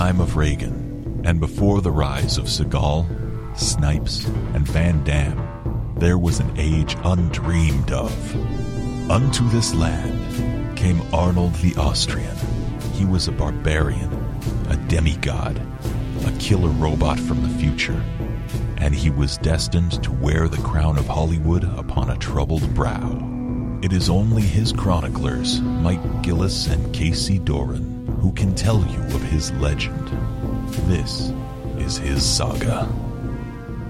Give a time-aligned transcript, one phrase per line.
[0.00, 3.06] time of Reagan, and before the rise of Seagal,
[3.54, 8.10] Snipes, and Van Damme, there was an age undreamed of.
[9.10, 12.34] Unto this land came Arnold the Austrian.
[12.94, 14.10] He was a barbarian,
[14.70, 15.60] a demigod,
[16.24, 18.02] a killer robot from the future,
[18.78, 23.18] and he was destined to wear the crown of Hollywood upon a troubled brow.
[23.82, 29.22] It is only his chroniclers, Mike Gillis and Casey Doran, who can tell you of
[29.22, 30.08] his legend.
[30.88, 31.32] This
[31.78, 32.86] is his saga.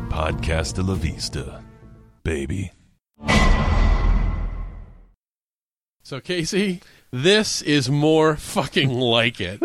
[0.09, 1.63] Podcast de la Vista,
[2.23, 2.73] baby.
[6.03, 6.81] So, Casey,
[7.13, 9.61] this is more fucking like it.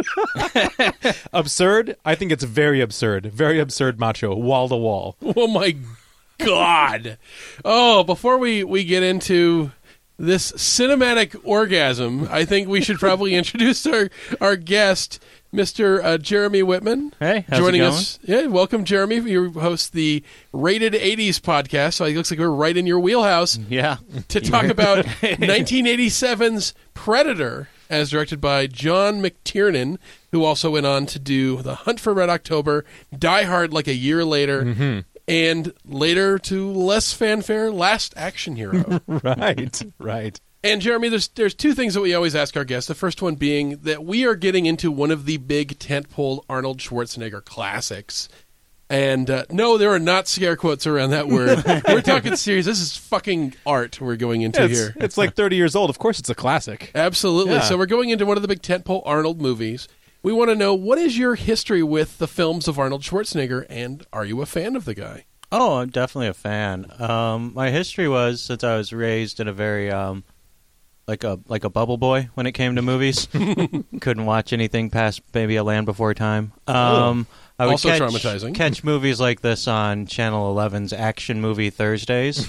[1.33, 1.95] absurd.
[2.03, 3.27] I think it's very absurd.
[3.27, 5.15] Very absurd, macho, wall to wall.
[5.35, 5.75] Oh my
[6.39, 7.17] god!
[7.63, 9.71] Oh, before we we get into
[10.17, 15.21] this cinematic orgasm, I think we should probably introduce our our guest,
[15.53, 16.03] Mr.
[16.03, 17.13] Uh, Jeremy Whitman.
[17.19, 17.93] Hey, how's it joining going?
[17.93, 18.19] us.
[18.23, 19.17] Yeah, welcome, Jeremy.
[19.19, 20.23] You host the
[20.53, 23.97] Rated '80s podcast, so it looks like we're right in your wheelhouse Yeah.
[24.29, 29.97] to talk about 1987's Predator, as directed by John McTiernan,
[30.31, 32.85] who also went on to do The Hunt for Red October,
[33.17, 39.01] Die Hard like a year later, and later to less fanfare, Last Action Hero.
[39.07, 40.39] Right, right.
[40.63, 42.87] and Jeremy, there's there's two things that we always ask our guests.
[42.87, 46.79] The first one being that we are getting into one of the big tentpole Arnold
[46.79, 48.29] Schwarzenegger classics.
[48.87, 51.63] And uh, no, there are not scare quotes around that word.
[51.87, 52.67] we're talking serious.
[52.67, 54.93] This is fucking art we're going into It's, here.
[54.97, 55.89] it's like 30 years old.
[55.89, 56.91] Of course, it's a classic.
[56.93, 57.53] Absolutely.
[57.53, 57.61] Yeah.
[57.61, 59.87] So we're going into one of the big tentpole Arnold movies.
[60.25, 64.07] We want to know what is your history with the films of Arnold Schwarzenegger, and
[64.11, 65.25] are you a fan of the guy?
[65.51, 66.91] Oh, I'm definitely a fan.
[66.97, 70.23] Um, my history was since I was raised in a very um,
[71.07, 73.27] like a like a bubble boy when it came to movies.
[74.01, 76.53] Couldn't watch anything past maybe A Land Before Time.
[76.65, 77.27] Um,
[77.59, 78.55] I would Also catch, traumatizing.
[78.55, 82.47] Catch movies like this on Channel 11's Action Movie Thursdays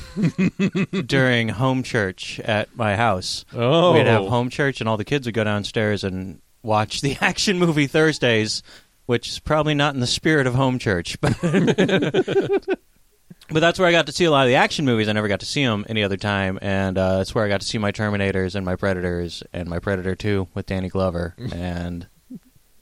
[1.06, 3.44] during home church at my house.
[3.52, 3.92] Oh.
[3.92, 7.58] We'd have home church, and all the kids would go downstairs and watch the Action
[7.58, 8.62] Movie Thursdays,
[9.06, 11.36] which is probably not in the spirit of home church, but.
[13.48, 15.08] But that's where I got to see a lot of the action movies.
[15.08, 17.60] I never got to see them any other time, and uh, that's where I got
[17.60, 22.08] to see my Terminators and my Predators and my Predator Two with Danny Glover, and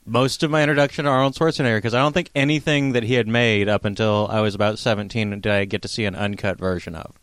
[0.05, 3.27] most of my introduction to Arnold Schwarzenegger because I don't think anything that he had
[3.27, 6.95] made up until I was about seventeen did I get to see an uncut version
[6.95, 7.15] of.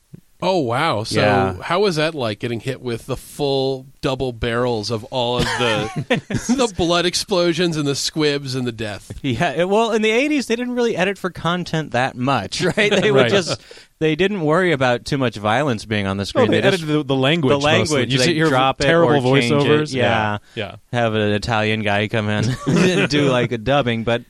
[0.44, 1.04] Oh wow!
[1.04, 1.62] So Yeah.
[1.62, 5.91] how was that like getting hit with the full double barrels of all of the
[6.56, 9.12] the blood explosions and the squibs and the death?
[9.22, 12.91] Yeah, it, well, in the '80s, they didn't really edit for content that much, right?
[12.91, 13.60] They would just
[14.00, 16.50] they didn't worry about too much violence being on the No, screen.
[16.50, 17.50] they, they just edited the, the language.
[17.52, 18.10] the language, mostly.
[18.10, 19.54] You they see, hear drop it terrible or change it.
[19.54, 19.94] voiceovers.
[19.94, 20.38] Yeah.
[20.56, 20.76] yeah.
[20.92, 24.02] have an Italian guy come in and do like a dubbing.
[24.02, 24.22] But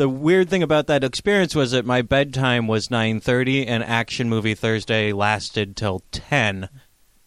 [0.00, 4.30] the weird thing about that experience was that my bedtime was nine thirty, and Action
[4.30, 6.70] Movie Thursday lasted till ten.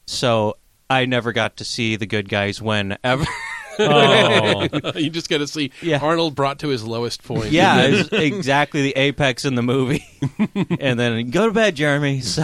[0.08, 0.58] So
[0.90, 3.26] I never got to see the good guys win ever.
[3.80, 6.00] Oh, you just got to see Yeah.
[6.02, 7.52] Arnold brought to his lowest point.
[7.52, 10.04] yeah, it's exactly the apex in the movie.
[10.80, 12.22] and then go to bed, Jeremy.
[12.22, 12.44] So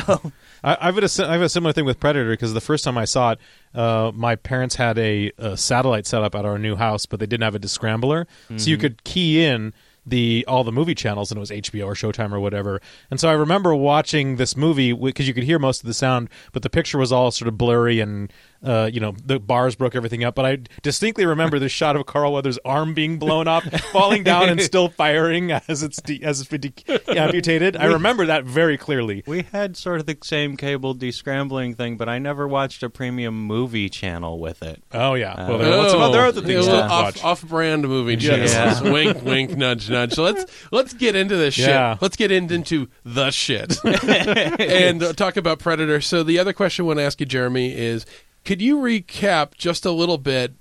[0.63, 2.83] I, I've had a, si- I have a similar thing with Predator because the first
[2.83, 3.39] time I saw it,
[3.75, 7.25] uh, my parents had a, a satellite set up at our new house, but they
[7.25, 8.25] didn't have a descrambler,
[8.57, 9.73] so you could key in
[10.09, 12.81] the all the movie channels and it was HBO or Showtime or whatever.
[13.09, 16.29] And so I remember watching this movie because you could hear most of the sound,
[16.51, 18.31] but the picture was all sort of blurry and
[18.63, 20.35] uh, you know the bars broke everything up.
[20.35, 24.49] But I distinctly remember the shot of Carl Weathers' arm being blown up, falling down,
[24.49, 27.75] and still firing as it's de- as it's been de- amputated.
[27.77, 29.23] I remember that very clearly.
[29.27, 33.45] we had sort of the same cable descrambling thing, but I never watched a premium
[33.45, 34.83] movie channel with it.
[34.91, 35.33] Oh yeah.
[35.33, 37.17] Uh, well, there, what's some other other Oh, things yeah, to well, watch?
[37.23, 38.51] off, off-brand movie Yes.
[38.53, 38.81] channels.
[38.83, 38.91] Yeah.
[38.91, 40.13] wink, wink, nudge, nudge.
[40.13, 41.69] So let's let's get into this shit.
[41.69, 41.97] Yeah.
[42.01, 46.01] Let's get in, into the shit and uh, talk about Predator.
[46.01, 48.05] So the other question I want to ask you, Jeremy, is
[48.49, 50.55] could you recap just a little bit,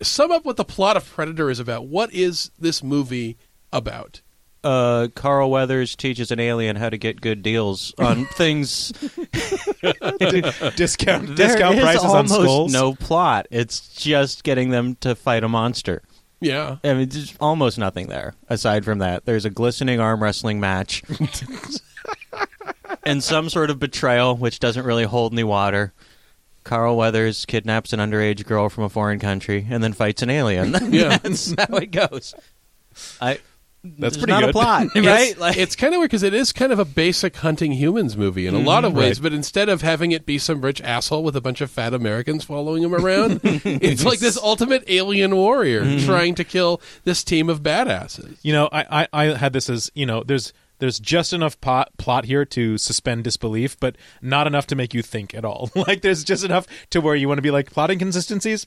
[0.00, 1.84] sum up what the plot of Predator is about?
[1.88, 3.36] What is this movie
[3.72, 4.20] about?
[4.62, 8.92] uh, Carl Weathers teaches an alien how to get good deals on things.
[10.76, 12.72] discount There discount is prices on almost skulls.
[12.72, 13.48] No plot.
[13.50, 16.04] It's just getting them to fight a monster.
[16.40, 16.76] Yeah.
[16.84, 19.24] I mean, there's almost nothing there aside from that.
[19.24, 21.02] There's a glistening arm wrestling match.
[23.02, 25.92] and some sort of betrayal, which doesn't really hold any water.
[26.64, 30.74] Carl Weathers kidnaps an underage girl from a foreign country and then fights an alien.
[30.94, 31.18] Yeah.
[31.22, 32.34] That's how it goes.
[33.20, 33.38] I
[33.82, 34.50] That's pretty not good.
[34.50, 35.36] a plot, right?
[35.36, 38.46] Like, it's kind of weird because it is kind of a basic hunting humans movie
[38.46, 38.66] in a mm-hmm.
[38.66, 39.30] lot of ways, Right.
[39.30, 42.44] but instead of having it be some rich asshole with a bunch of fat Americans
[42.44, 46.06] following him around, it's like this ultimate alien warrior mm-hmm.
[46.06, 48.36] trying to kill this team of badasses.
[48.42, 50.52] You know, I, I, I had this as you know, there's
[50.84, 55.00] there's just enough pot, plot here to suspend disbelief, but not enough to make you
[55.00, 55.70] think at all.
[55.74, 58.66] like there's just enough to where you want to be like plot inconsistencies.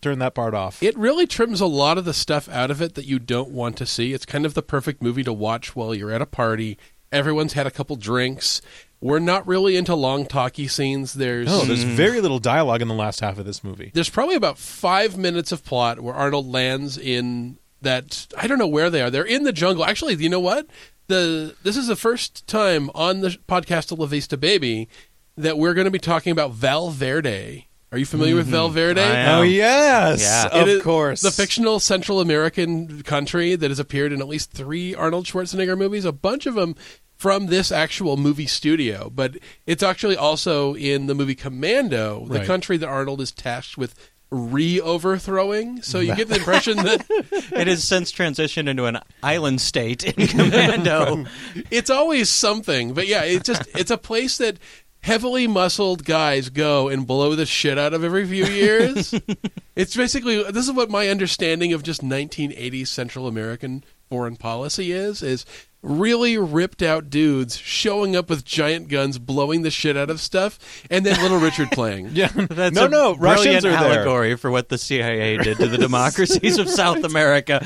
[0.00, 0.80] Turn that part off.
[0.80, 3.76] It really trims a lot of the stuff out of it that you don't want
[3.78, 4.12] to see.
[4.12, 6.78] It's kind of the perfect movie to watch while you're at a party.
[7.10, 8.62] Everyone's had a couple drinks.
[9.00, 11.14] We're not really into long talky scenes.
[11.14, 11.94] There's no, there's mm.
[11.94, 13.90] very little dialogue in the last half of this movie.
[13.94, 18.68] there's probably about five minutes of plot where Arnold lands in that I don't know
[18.68, 19.10] where they are.
[19.10, 19.84] They're in the jungle.
[19.84, 20.68] Actually, you know what?
[21.08, 24.88] The this is the first time on the podcast of La Vista Baby
[25.36, 27.66] that we're going to be talking about Valverde.
[27.90, 28.52] Are you familiar with mm-hmm.
[28.52, 29.00] Valverde?
[29.00, 29.38] I am.
[29.38, 30.62] Oh yes, Yeah.
[30.62, 31.22] of course.
[31.22, 36.04] The fictional Central American country that has appeared in at least three Arnold Schwarzenegger movies,
[36.04, 36.74] a bunch of them
[37.16, 39.10] from this actual movie studio.
[39.12, 42.46] But it's actually also in the movie Commando, the Right.
[42.46, 43.94] country that Arnold is tasked with
[44.30, 45.82] re overthrowing.
[45.82, 50.26] So you get the impression that it has since transitioned into an island state in
[50.26, 51.24] Commando.
[51.70, 52.94] it's always something.
[52.94, 54.58] But yeah, it's just it's a place that
[55.00, 59.14] heavily muscled guys go and blow the shit out of every few years.
[59.76, 65.22] it's basically this is what my understanding of just 1980s Central American foreign policy is
[65.22, 65.44] is
[65.80, 70.58] really ripped out dudes showing up with giant guns blowing the shit out of stuff
[70.90, 72.10] and then little Richard playing.
[72.12, 73.98] yeah, That's no, a no, Russians brilliant are there.
[74.00, 77.64] allegory for what the CIA did to the democracies of South America.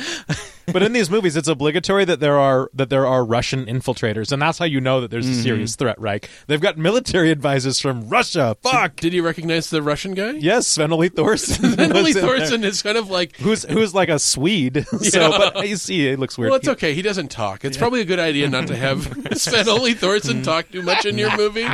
[0.67, 4.41] But in these movies, it's obligatory that there are that there are Russian infiltrators, and
[4.41, 5.43] that's how you know that there's a mm-hmm.
[5.43, 6.00] serious threat.
[6.00, 6.29] Right?
[6.47, 8.56] They've got military advisors from Russia.
[8.62, 8.97] Fuck.
[8.97, 10.32] Did you recognize the Russian guy?
[10.32, 11.79] Yes, Sven Ole Thorsen.
[11.79, 12.38] And Lee was in there.
[12.38, 14.87] Thorsen is kind of like who's who's like a Swede.
[15.03, 16.50] so, but you see, it looks weird.
[16.50, 16.94] Well, it's okay.
[16.94, 17.65] He doesn't talk.
[17.65, 19.03] It's probably a good idea not to have
[19.35, 20.44] Sven Ole Thorsen mm.
[20.44, 21.67] talk too much in your movie.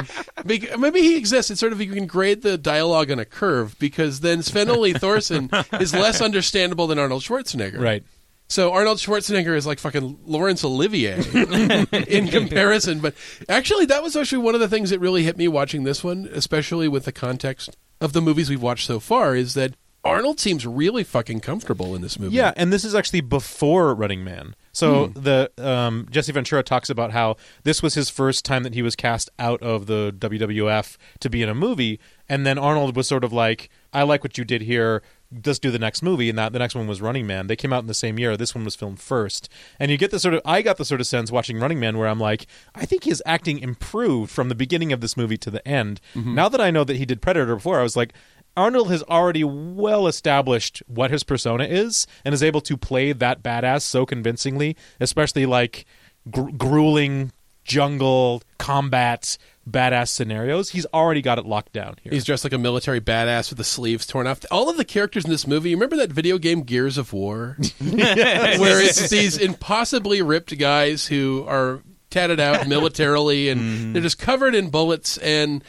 [0.44, 1.50] Bec- Maybe he exists.
[1.50, 4.93] It's sort of you can grade the dialogue on a curve because then Sven Ole
[4.94, 5.50] Thorsen
[5.81, 7.81] is less understandable than Arnold Schwarzenegger.
[7.81, 8.05] right.
[8.48, 11.16] So Arnold Schwarzenegger is like fucking Laurence Olivier
[12.08, 13.00] in comparison.
[13.00, 13.14] But
[13.48, 16.28] actually, that was actually one of the things that really hit me watching this one,
[16.32, 19.74] especially with the context of the movies we've watched so far, is that
[20.04, 22.36] Arnold seems really fucking comfortable in this movie.
[22.36, 24.54] Yeah, and this is actually before Running Man.
[24.72, 25.20] So Hmm.
[25.20, 28.94] the um, Jesse Ventura talks about how this was his first time that he was
[28.96, 31.98] cast out of the WWF to be in a movie,
[32.28, 35.02] and then Arnold was sort of like, "I like what you did here.
[35.44, 37.46] Let's do the next movie." And that the next one was Running Man.
[37.46, 38.36] They came out in the same year.
[38.36, 39.48] This one was filmed first,
[39.78, 41.98] and you get the sort of I got the sort of sense watching Running Man
[41.98, 45.50] where I'm like, I think his acting improved from the beginning of this movie to
[45.50, 46.00] the end.
[46.14, 46.34] Mm-hmm.
[46.34, 48.12] Now that I know that he did Predator before, I was like.
[48.56, 53.40] Arnold has already well established what his persona is and is able to play that
[53.40, 55.86] badass so convincingly, especially like
[56.28, 57.31] gr- grueling
[57.62, 59.38] jungle combat
[59.70, 60.70] badass scenarios.
[60.70, 62.12] He's already got it locked down here.
[62.12, 64.44] He's dressed like a military badass with the sleeves torn off.
[64.50, 67.56] All of the characters in this movie, you remember that video game Gears of War?
[67.79, 73.93] Where it's these impossibly ripped guys who are tatted out militarily and mm-hmm.
[73.93, 75.62] they're just covered in bullets and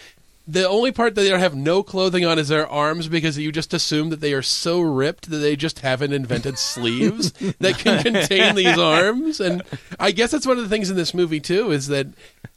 [0.49, 3.51] the only part that they don't have no clothing on is their arms because you
[3.51, 8.01] just assume that they are so ripped that they just haven't invented sleeves that can
[8.01, 9.39] contain these arms.
[9.39, 9.61] And
[9.99, 12.07] I guess that's one of the things in this movie too is that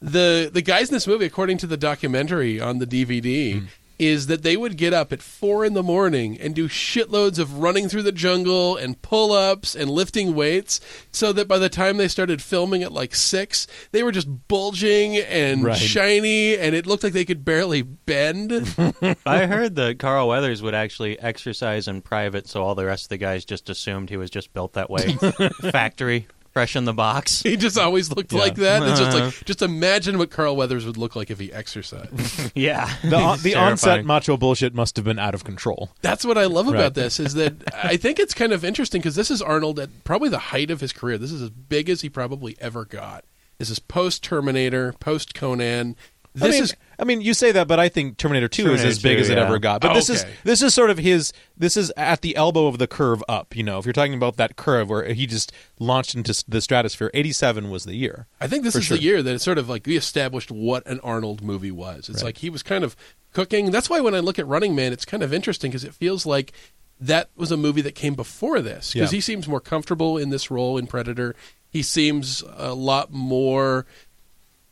[0.01, 3.63] the the guys in this movie, according to the documentary on the DVD,
[3.99, 7.59] is that they would get up at four in the morning and do shitloads of
[7.59, 10.81] running through the jungle and pull ups and lifting weights,
[11.11, 15.17] so that by the time they started filming at like six, they were just bulging
[15.17, 15.77] and Right.
[15.77, 18.53] shiny, and it looked like they could barely bend.
[19.27, 23.09] I heard that Carl Weathers would actually exercise in private, so all the rest of
[23.11, 25.13] the guys just assumed he was just built that way.
[25.71, 27.43] Factory, fresh in the box.
[27.45, 28.83] he just always looked like that.
[28.83, 29.43] It's just like uh-huh.
[29.45, 32.13] just imagine what Carl Weathers would look like if he exercised.
[32.55, 32.93] Yeah.
[33.03, 35.91] the on, the onset macho bullshit must have been out of control.
[36.03, 36.95] That's what I love about Right.
[36.95, 40.29] this is that I think it's kind of interesting because this is Arnold at probably
[40.29, 41.19] the height of his career.
[41.19, 43.25] This is as big as he probably ever got.
[43.59, 45.97] This is post Terminator, post Conan.
[46.35, 48.83] This I mean, is I mean, you say that, but I think Terminator Two is
[48.85, 49.45] as big 2, as it yeah.
[49.45, 49.83] ever got.
[49.83, 51.33] But this is this is sort of his.
[51.57, 53.55] This is at the elbow of the curve up.
[53.55, 57.11] You know, if you're talking about that curve where he just launched into the stratosphere,
[57.13, 58.29] eighty seven was the year.
[58.41, 58.97] I think this is sure.
[58.97, 62.09] the year that it sort of like we established what an Arnold movie was.
[62.09, 62.97] It's like he was kind of
[63.35, 63.71] cooking.
[63.71, 66.25] That's why when I look at Running Man, it's kind of interesting because it feels
[66.25, 66.53] like
[66.99, 69.17] that was a movie that came before this because Yeah.
[69.17, 71.35] he seems more comfortable in this role in Predator.
[71.69, 73.87] He seems a lot more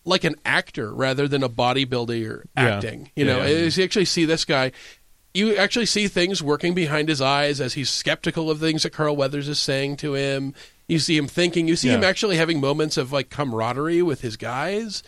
[0.04, 2.62] like an actor rather than a bodybuilder Yeah.
[2.76, 3.10] acting.
[3.16, 3.68] You know, Yeah, yeah.
[3.68, 4.72] you actually see this guy.
[5.34, 9.14] You actually see things working behind his eyes as he's skeptical of things that Carl
[9.16, 10.54] Weathers is saying to him.
[10.88, 11.68] You see him thinking.
[11.68, 15.02] You see him actually having moments of like camaraderie with his guys.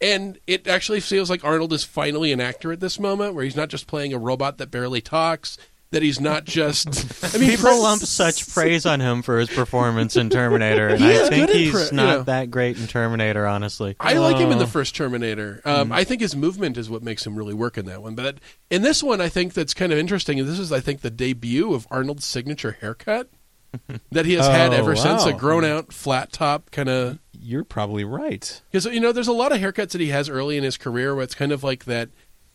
[0.00, 3.56] And it actually feels like Arnold is finally an actor at this moment, where he's
[3.56, 5.58] not just playing a robot that barely talks.
[5.92, 6.88] That he's not just.
[7.34, 11.28] I mean, People lump such praise on him for his performance in Terminator, and I
[11.28, 12.22] think he's you not know.
[12.24, 13.94] that great in Terminator, honestly.
[14.00, 14.68] I like him in the Oh.
[14.68, 15.62] first Terminator.
[15.64, 18.16] Um, I think his movement is what makes him really work in that one.
[18.16, 18.38] But
[18.68, 20.40] in this one, I think that's kind of interesting.
[20.40, 23.30] And this is, I think, the debut of Arnold's signature haircut
[24.10, 27.18] that he has had Oh, ever since a grown out, flat top kind of.
[27.38, 28.60] You're probably right.
[28.72, 31.14] Because, you know, there's a lot of haircuts that he has early in his career
[31.14, 32.08] where it's kind of like that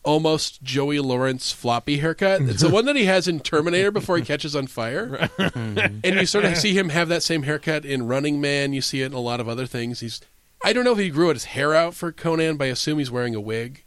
[0.04, 2.40] almost Joey Lawrence floppy haircut.
[2.52, 5.28] It's the one that he has in Terminator before he catches on fire.
[5.38, 8.72] and you sort of see him have that same haircut in Running Man.
[8.72, 10.00] You see it in a lot of other things.
[10.00, 10.20] He's
[10.64, 13.10] I don't know if he grew his hair out for Conan, but I assume he's
[13.10, 13.84] wearing a wig.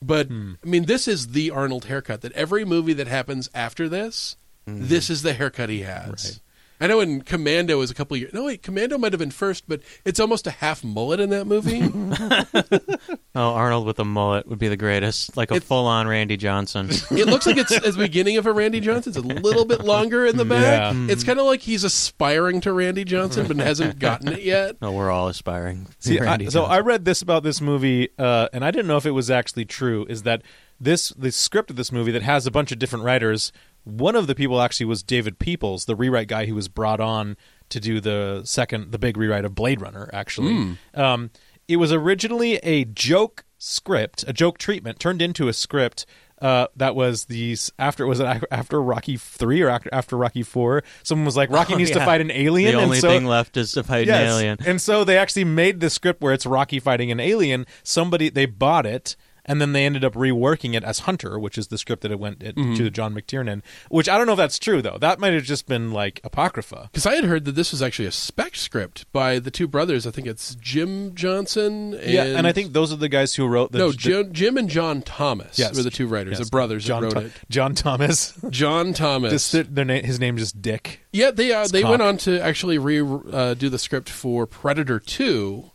[0.00, 0.54] But hmm.
[0.64, 2.20] I mean, this is the Arnold haircut.
[2.22, 4.36] That every movie that happens after this,
[4.66, 4.86] hmm.
[4.86, 6.40] this is the haircut he has.
[6.80, 8.32] I know in Commando is a couple years.
[8.32, 11.46] No, wait, Commando might have been first, but it's almost a half mullet in that
[11.46, 11.80] movie.
[13.34, 16.88] Oh, Arnold with a mullet would be the greatest, like a It- full-on Randy Johnson.
[16.90, 19.10] it looks like it's at the beginning of a Randy Johnson.
[19.10, 20.92] It's a little bit longer in the back.
[20.92, 21.06] Yeah.
[21.08, 24.80] It's kind of like he's aspiring to Randy Johnson, but hasn't gotten it yet.
[24.82, 25.84] no, we're all aspiring.
[25.84, 28.88] to See, I, Randy so I read this about this movie, uh, and I didn't
[28.88, 30.04] know if it was actually true.
[30.08, 30.42] Is that
[30.80, 33.52] this the script of this movie that has a bunch of different writers?
[33.88, 37.36] One of the people actually was David Peoples, the rewrite guy who was brought on
[37.70, 40.10] to do the second, the big rewrite of Blade Runner.
[40.12, 41.30] Actually, um,
[41.66, 46.04] it was originally a joke script, a joke treatment turned into a script.
[46.40, 50.84] Uh, that was these after was it after Rocky three or after, after Rocky four?
[51.02, 52.76] Someone was like Rocky Oh, needs to fight an alien.
[52.76, 54.58] the only so, thing left is to fight an alien.
[54.64, 57.66] and so they actually made the script where it's Rocky fighting an alien.
[57.82, 59.16] Somebody they bought it,
[59.48, 62.20] and then they ended up reworking it as Hunter, which is the script that it
[62.20, 62.74] went it, Mm-hmm.
[62.74, 63.62] to John McTiernan.
[63.88, 64.98] Which I don't know if that's true though.
[65.00, 66.90] That might have just been like apocrypha.
[66.92, 70.06] Because I had heard that this was actually a spec script by the two brothers.
[70.06, 73.46] I think it's Jim Johnson and yeah, and I think those are the guys who
[73.46, 75.76] wrote the no the- Jim, Jim and John Thomas Yes.
[75.76, 77.32] were the two writers, yes, the brothers John wrote Tho- it.
[77.48, 78.38] John Thomas.
[78.50, 79.32] John Thomas.
[79.32, 81.00] Just their, their name, his name is Dick.
[81.12, 81.90] yeah, they uh, they cock.
[81.90, 85.70] went on to actually re uh, do the script for Predator Two.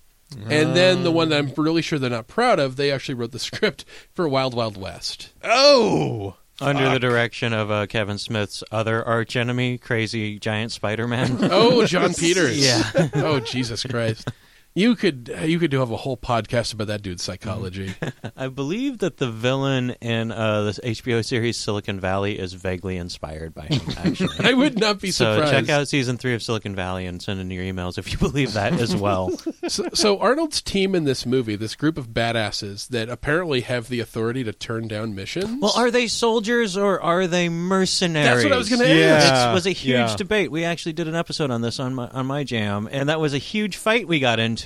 [0.49, 3.31] And then the one that I'm really sure they're not proud of, they actually wrote
[3.31, 5.31] the script for Wild Wild West.
[5.43, 11.39] Oh, Under the direction of uh, Kevin Smith's other archenemy, Crazy Giant Spider-Man.
[11.51, 12.63] Oh, Jon Peters.
[12.63, 13.09] Yeah.
[13.15, 14.29] oh, Jesus Christ.
[14.75, 17.93] You could you could do have a whole podcast about that dude's psychology.
[18.35, 23.53] I believe that the villain in uh, this HBO series Silicon Valley is vaguely inspired
[23.53, 23.81] by him.
[23.97, 25.53] Actually, I would not be so surprised.
[25.53, 28.53] check out season three of Silicon Valley and send in your emails if you believe
[28.53, 29.31] that as well.
[29.67, 33.99] So, so Arnold's team in this movie, this group of badasses that apparently have the
[33.99, 35.61] authority to turn down missions.
[35.61, 38.27] well, are they soldiers or are they mercenaries?
[38.27, 39.05] That's what I was going to Yeah.
[39.21, 39.51] ask.
[39.51, 40.15] It was a huge yeah.
[40.15, 40.49] debate.
[40.49, 43.35] We actually did an episode on this on my on my jam, and that was
[43.35, 44.62] a huge fight we got into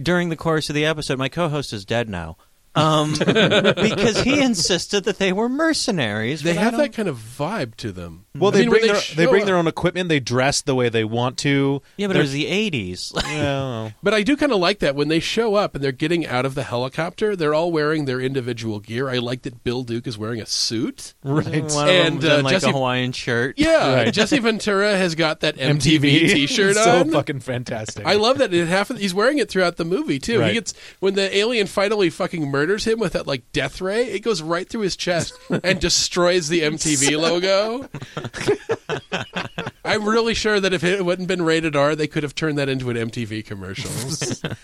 [0.00, 1.18] during the course of the episode.
[1.18, 2.36] My co-host is dead now.
[2.74, 6.42] Um, because he insisted that they were mercenaries.
[6.42, 8.25] They have that kind of vibe to them.
[8.38, 10.08] Well, I they mean, when bring their, they bring up- their own equipment.
[10.08, 11.82] They dress the way they want to.
[11.96, 13.12] Yeah, but They're- it was the '80s.
[13.36, 13.90] Yeah.
[14.02, 16.46] But I do kind of like that when they show up and they're getting out
[16.46, 17.36] of the helicopter.
[17.36, 19.08] They're all wearing their individual gear.
[19.08, 21.14] I like that Bill Duke is wearing a suit.
[21.22, 21.46] right.
[21.64, 23.54] One And, of them's uh, like Jesse- a Hawaiian shirt.
[23.58, 24.12] Yeah, Right.
[24.14, 27.10] Jesse Ventura has got that MTV, T-shirt so on.
[27.10, 28.06] fucking fantastic.
[28.06, 28.52] I love that.
[28.54, 30.40] It half of, he's wearing it throughout the movie too.
[30.40, 30.48] Right.
[30.48, 34.04] He gets when the alien finally fucking murders him with that like death ray.
[34.06, 37.88] It goes right through his chest and destroys the MTV logo.
[39.84, 42.68] I'm really sure that if it wouldn't been rated R, they could have turned that
[42.68, 43.90] into an MTV commercial.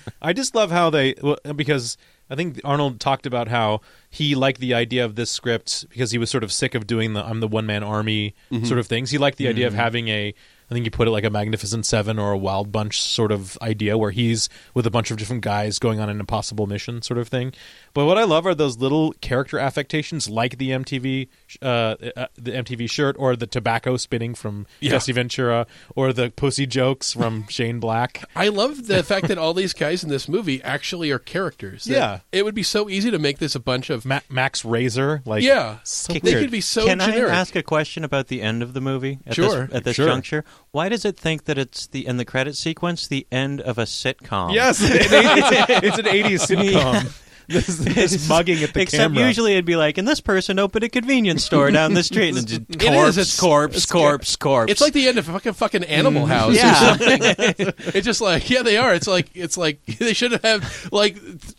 [0.22, 1.96] I just love how they well, because
[2.28, 6.18] I think Arnold talked about how he liked the idea of this script because he
[6.18, 8.64] was sort of sick of doing the I'm the one man army mm-hmm.
[8.64, 9.10] sort of things.
[9.10, 9.82] He liked the idea of mm-hmm.
[9.82, 10.34] having a
[10.72, 13.58] I think you put it like a Magnificent Seven or a Wild Bunch sort of
[13.60, 17.18] idea where he's with a bunch of different guys going on an impossible mission sort
[17.18, 17.52] of thing.
[17.94, 21.28] But what I love are those little character affectations like the MTV
[21.60, 24.92] uh, uh, the MTV shirt or the tobacco spinning from Yeah.
[24.92, 28.24] Jesse Ventura or the pussy jokes from Shane Black.
[28.34, 31.86] I love the fact that all these guys in this movie actually are characters.
[31.86, 32.20] Yeah.
[32.32, 35.42] it would be so easy to make this a bunch of Ma- Max Razor, like
[35.42, 35.78] yeah.
[35.84, 37.30] so they could be so Can generic.
[37.30, 39.18] I ask a question about the end of the movie?
[39.26, 39.66] At Sure.
[39.66, 40.06] This, at this Sure.
[40.06, 43.76] juncture, why does it think that it's the in the credit sequence the end of
[43.78, 44.54] a sitcom?
[44.54, 47.18] Yes, it's, an- it's an '80s sitcom.
[47.52, 49.26] This, this mugging at the Except camera.
[49.26, 52.46] usually it'd be like, and this person opened a convenience store down the street, and
[52.46, 54.72] just It corpse, is, it's- corpse, it's- corpse, corpse.
[54.72, 56.28] It's like the end of fucking fucking Animal mm.
[56.28, 56.52] House.
[56.52, 57.70] or yeah.
[57.94, 58.94] It's just like yeah, they are.
[58.94, 61.16] It's like it's like they should have like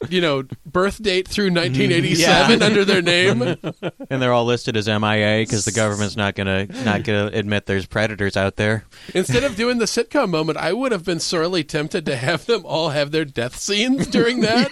[0.09, 1.55] you know birth date through mm.
[1.55, 2.65] 1987 Yeah.
[2.65, 3.41] under their name.
[3.41, 7.85] and they're all listed as MIA because the government's not gonna not gonna admit there's
[7.85, 8.85] predators out there.
[9.13, 12.65] Instead of doing the sitcom moment, I would have been sorely tempted to have them
[12.65, 14.71] all have their death scenes during that.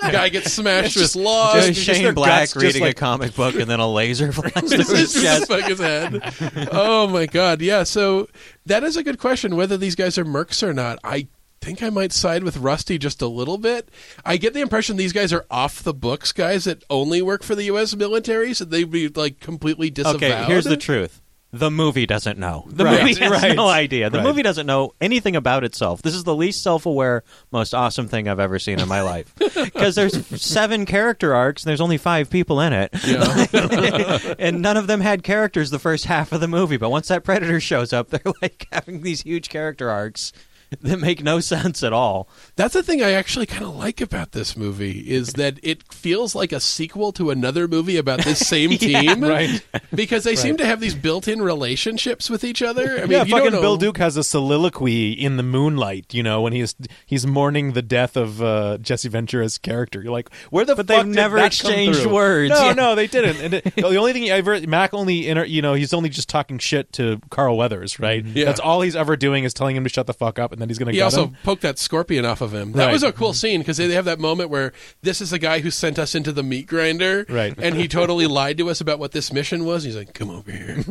[0.00, 1.66] Guy gets smashed with logs.
[1.66, 4.96] Just Shane Black guts reading like- a comic book and then a laser flies through
[4.96, 5.50] his chest.
[5.50, 6.68] his head.
[6.72, 7.60] Oh my god!
[7.60, 8.28] Yeah, so
[8.66, 10.98] that is a good question whether these guys are mercs or not.
[11.04, 11.28] I
[11.60, 13.88] think I might side with Rusty just a little bit.
[14.24, 17.54] I get the impression these guys are off the books guys that only work for
[17.54, 17.94] the U.S.
[17.96, 20.22] military, so they'd be like completely disavowed.
[20.22, 21.20] Okay, here's the truth.
[21.52, 22.66] The movie doesn't know.
[22.68, 24.10] The Right, movie has right, no idea.
[24.10, 24.24] The right.
[24.24, 26.02] movie doesn't know anything about itself.
[26.02, 29.32] This is the least self-aware, most awesome thing I've ever seen in my life.
[29.66, 34.34] Because there's seven character arcs and there's only five people in it, Yeah.
[34.38, 36.76] and none of them had characters the first half of the movie.
[36.76, 40.32] But once that predator shows up, they're like having these huge character arcs
[40.82, 42.28] that make no sense at all.
[42.56, 46.34] That's the thing I actually kind of like about this movie is that it feels
[46.34, 49.64] like a sequel to another movie about this same team, right.
[49.94, 52.98] Because they seem to have these built-in relationships with each other.
[52.98, 56.12] I mean, yeah, you don't fucking know- Bill Duke has a soliloquy in the moonlight.
[56.14, 56.74] You know, when he's
[57.06, 60.02] he's mourning the death of uh, Jesse Ventura's character.
[60.02, 62.14] You're like, where the But fuck they've did never that come exchanged through?
[62.14, 62.50] words.
[62.50, 62.72] No, Yeah.
[62.72, 63.36] no, they didn't.
[63.40, 66.28] And it, the only thing he ever Mac only inter, you know he's only just
[66.28, 68.24] talking shit to Carl Weathers, right?
[68.24, 68.46] Yeah.
[68.46, 70.70] That's all he's ever doing is telling him to shut the fuck up, and then
[70.70, 70.92] he's gonna.
[70.92, 71.36] He also him.
[71.44, 72.72] poked that scorpion off of him.
[72.72, 72.92] That Right.
[72.94, 74.72] was a cool scene because they have that moment where
[75.02, 77.54] this is the guy who sent us into the meat grinder, Right.
[77.58, 79.84] And he totally lied to us about what this mission was.
[79.84, 80.82] He's like, "Come over here,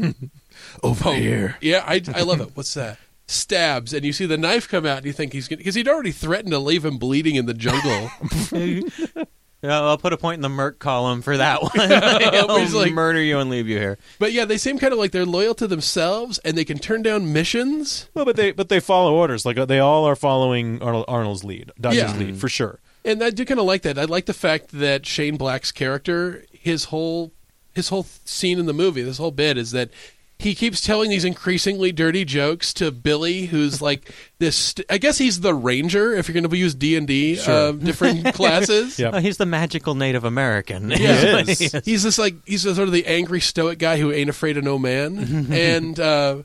[0.84, 2.52] over oh, here." Yeah, I, I love it.
[2.54, 3.00] What's that?
[3.28, 5.88] Stabs, and you see the knife come out, and you think he's gonna because he'd
[5.88, 8.12] already threatened to leave him bleeding in the jungle.
[9.66, 11.72] Yeah, I'll put a point in the Merc column for that one.
[12.62, 13.98] He's He'll like- murder you and leave you here.
[14.20, 17.02] but yeah, they seem kind of like they're loyal to themselves, and they can turn
[17.02, 18.10] down missions.
[18.14, 19.46] Well, but they but they follow orders.
[19.46, 22.16] Like uh, they all are following Arnold, Arnold's lead, Dutch's Yeah.
[22.18, 22.80] lead for sure.
[23.04, 24.00] And I do kind of like that.
[24.00, 27.32] I like the fact that Shane Black's character, his whole
[27.74, 29.90] his whole scene in the movie, this whole bit is that
[30.38, 34.76] he keeps telling these increasingly dirty jokes to Billy, who's like this.
[34.90, 37.74] I guess he's the ranger if you're going to use D and D, Sure.
[37.74, 39.00] different classes.
[39.00, 39.14] Yep.
[39.16, 40.90] Oh, he's the magical Native American.
[40.92, 41.42] Yeah.
[41.44, 41.72] He is.
[41.86, 44.78] He's this like he's sort of the angry stoic guy who ain't afraid of no
[44.78, 45.18] man,
[45.52, 46.44] and uh,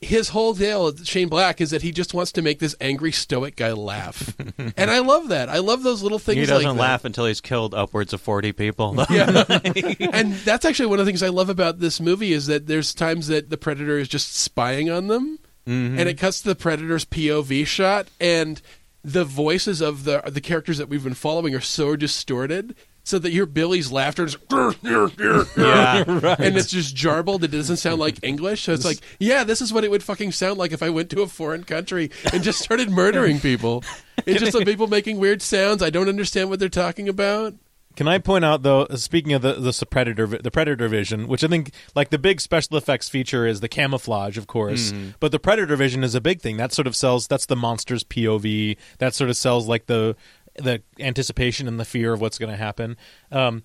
[0.00, 3.56] his whole deal, Shane Black, is that he just wants to make this angry stoic
[3.56, 4.32] guy laugh,
[4.76, 5.48] and I love that.
[5.48, 6.38] I love those little things.
[6.38, 6.80] He doesn't like that.
[6.80, 9.04] laugh until he's killed upwards of 40 people.
[9.10, 9.44] Yeah.
[10.12, 12.94] and that's actually one of the things I love about this movie is that there's
[12.94, 15.98] times that the predator is just spying on them Mm-hmm.
[15.98, 18.62] and it cuts to the predator's POV shot and
[19.04, 22.74] the voices of the the characters that we've been following are so distorted
[23.08, 26.04] so that your Billy's laughter is Yeah.
[26.38, 27.42] and it's just jarbled.
[27.42, 28.64] It doesn't sound like English.
[28.64, 31.08] So it's like, yeah, this is what it would fucking sound like if I went
[31.10, 33.82] to a foreign country and just started murdering people.
[34.26, 35.80] It's just like people making weird sounds.
[35.80, 37.54] I don't understand what they're talking about.
[37.98, 38.82] Can I point out though?
[38.82, 42.40] Uh, speaking of the the predator, the predator vision, which I think like the big
[42.40, 44.92] special effects feature is the camouflage, of course.
[44.92, 45.10] Mm-hmm.
[45.18, 46.58] But the predator vision is a big thing.
[46.58, 47.26] That sort of sells.
[47.26, 48.76] That's the monster's POV.
[48.98, 50.14] That sort of sells like the
[50.58, 52.96] the anticipation and the fear of what's going to happen.
[53.32, 53.62] Um,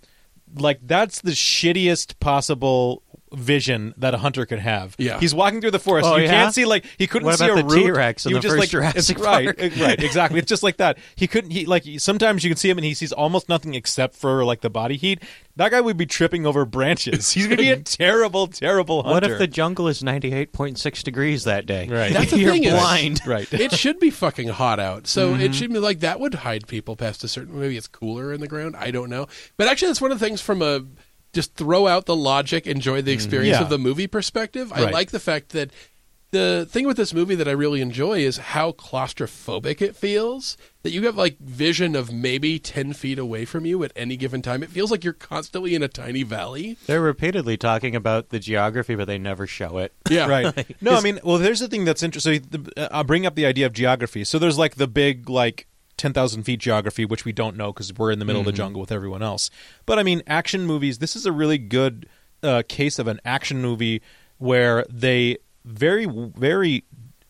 [0.56, 3.04] like that's the shittiest possible
[3.36, 4.96] vision that a hunter could have.
[4.98, 5.20] Yeah.
[5.20, 6.08] he's walking through the forest.
[6.08, 6.30] Oh, you yeah?
[6.32, 7.84] can't see like he couldn't What see about a the root.
[7.86, 9.60] T-Rex in You the just first like Jurassic it's, right, Park?
[9.80, 10.40] right, exactly.
[10.40, 10.98] It's just like that.
[11.16, 11.52] He couldn't.
[11.52, 14.62] He like sometimes you can see him and he sees almost nothing except for like
[14.62, 15.22] the body heat.
[15.56, 17.32] That guy would be tripping over branches.
[17.32, 19.14] He's gonna be a terrible, terrible hunter.
[19.14, 21.88] What if the jungle is 98.6 degrees that day?
[21.88, 22.12] Right.
[22.14, 23.22] That's the You're thing is- blind.
[23.28, 23.52] right?
[23.54, 25.08] it should be fucking hot out.
[25.08, 25.42] So Mm-hmm.
[25.42, 27.60] it should be like that would hide people past a certain.
[27.60, 28.76] Maybe it's cooler in the ground.
[28.76, 29.28] I don't know.
[29.58, 30.84] But actually, that's one of the things from a
[31.34, 33.62] just throw out the logic, enjoy the experience Mm-hmm.
[33.62, 33.64] Yeah.
[33.66, 34.72] of the movie perspective.
[34.72, 35.72] I like the fact that
[36.32, 40.58] the thing with this movie that I really enjoy is how claustrophobic it feels.
[40.82, 44.42] That you have like vision of maybe ten feet away from you at any given
[44.42, 44.64] time.
[44.64, 46.78] It feels like you're constantly in a tiny valley.
[46.88, 49.94] They're repeatedly talking about the geography, but they never show it.
[50.10, 50.76] Yeah, right.
[50.82, 52.44] No, I mean, well, there's the thing that's interesting.
[52.52, 54.24] So uh, I'll bring up the idea of geography.
[54.24, 55.68] So there's like the big like.
[56.04, 58.82] 10,000 feet geography, which we don't know because we're in the middle of the jungle
[58.82, 59.50] with everyone else.
[59.86, 62.10] But I mean, action movies, this is a really good
[62.44, 64.02] uh, case of an action movie
[64.38, 66.84] where they very, very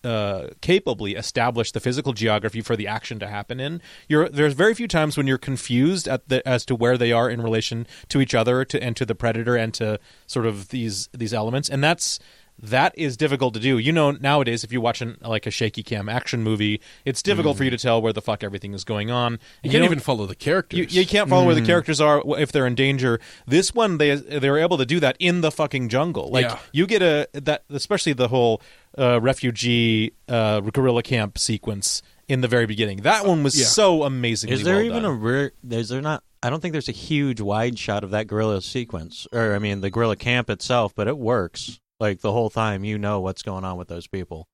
[0.03, 3.79] uh, capably establish the physical geography for the action to happen in.
[4.07, 7.29] You're, there's very few times when you're confused at the, as to where they are
[7.29, 11.09] in relation to each other to, and to the predator and to sort of these
[11.13, 11.69] these elements.
[11.69, 12.19] And that's
[12.59, 13.77] that is difficult to do.
[13.77, 17.57] You know, nowadays if you watch an, like a shaky cam action movie, it's difficult
[17.57, 19.33] for you to tell where the fuck everything is going on.
[19.33, 20.79] You And can't even follow the characters.
[20.93, 23.19] you, you can't follow where the characters are if they're in danger.
[23.47, 26.29] This one, they they were able to do that in the fucking jungle.
[26.29, 26.59] Like Yeah.
[26.71, 28.61] you get a that, especially the whole
[28.97, 33.01] uh, refugee uh, guerrilla camp sequence in the very beginning.
[33.01, 33.65] That one was Yeah.
[33.65, 34.55] so amazingly.
[34.55, 35.11] Is there well even done.
[35.11, 35.51] a rare?
[35.69, 39.27] Is there not I don't think there's a huge wide shot of that guerrilla sequence,
[39.31, 41.79] or I mean the guerrilla camp itself, but it works.
[41.99, 44.47] Like the whole time, you know what's going on with those people.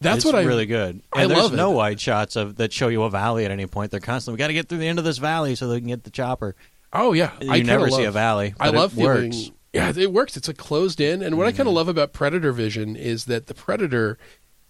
[0.00, 1.02] That's It's what I really good.
[1.12, 1.56] I And there's love it.
[1.56, 3.90] no wide shots of that show you a valley at any point.
[3.90, 5.88] They're constantly we got to get through the end of this valley so they can
[5.88, 6.54] get the chopper.
[6.92, 8.54] Oh yeah, You I never see a valley.
[8.60, 9.30] I but it love feeling.
[9.30, 9.50] works.
[9.72, 10.36] Yeah, it works.
[10.36, 11.76] It's a closed in, and what I kind of mm-hmm.
[11.76, 14.16] love about Predator Vision is that the Predator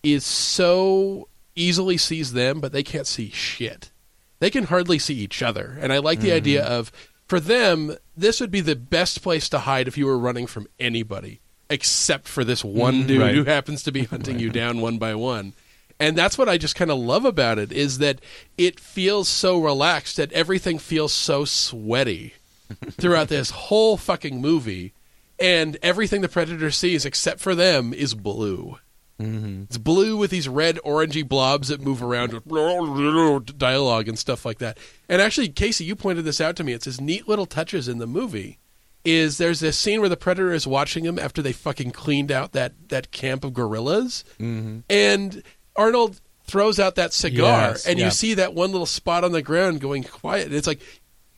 [0.03, 3.93] is so easily sees them, but they can't see shit.
[4.41, 6.73] They can hardly see each other, and I like the idea mm-hmm.
[6.73, 6.93] of
[7.27, 10.67] for them this would be the best place to hide if you were running from
[10.81, 13.35] anybody except for this one dude Right.
[13.35, 15.55] who happens to be hunting you down one by one.
[15.99, 18.21] And that's what I just kind of love about it is that
[18.59, 22.35] it feels so relaxed that everything feels so sweaty
[22.93, 24.93] throughout this whole fucking movie,
[25.39, 28.79] and everything the predator sees except for them is blue.
[29.21, 29.63] Mm-hmm.
[29.63, 34.59] It's blue with these red, orangey blobs that move around with dialogue and stuff like
[34.59, 34.77] that.
[35.09, 36.75] And actually, Casey, you pointed this out to me.
[36.75, 38.59] It's this neat little touches in the movie.
[39.07, 42.53] Is there's this scene where the predator is watching him after they fucking cleaned out
[42.53, 45.42] that that camp of guerrillas, and
[45.77, 48.07] Arnold throws out that cigar, Yes, and yeah.
[48.07, 50.47] you see that one little spot on the ground going quiet.
[50.47, 50.81] And it's like,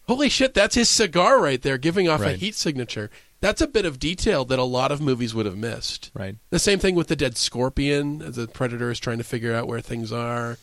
[0.07, 3.11] holy shit, that's his cigar right there, giving off a heat signature.
[3.41, 6.11] That's a bit of detail that a lot of movies would have missed.
[6.13, 6.37] Right.
[6.51, 9.69] The same thing with the dead scorpion, as the predator is trying to figure out
[9.69, 10.59] where things are.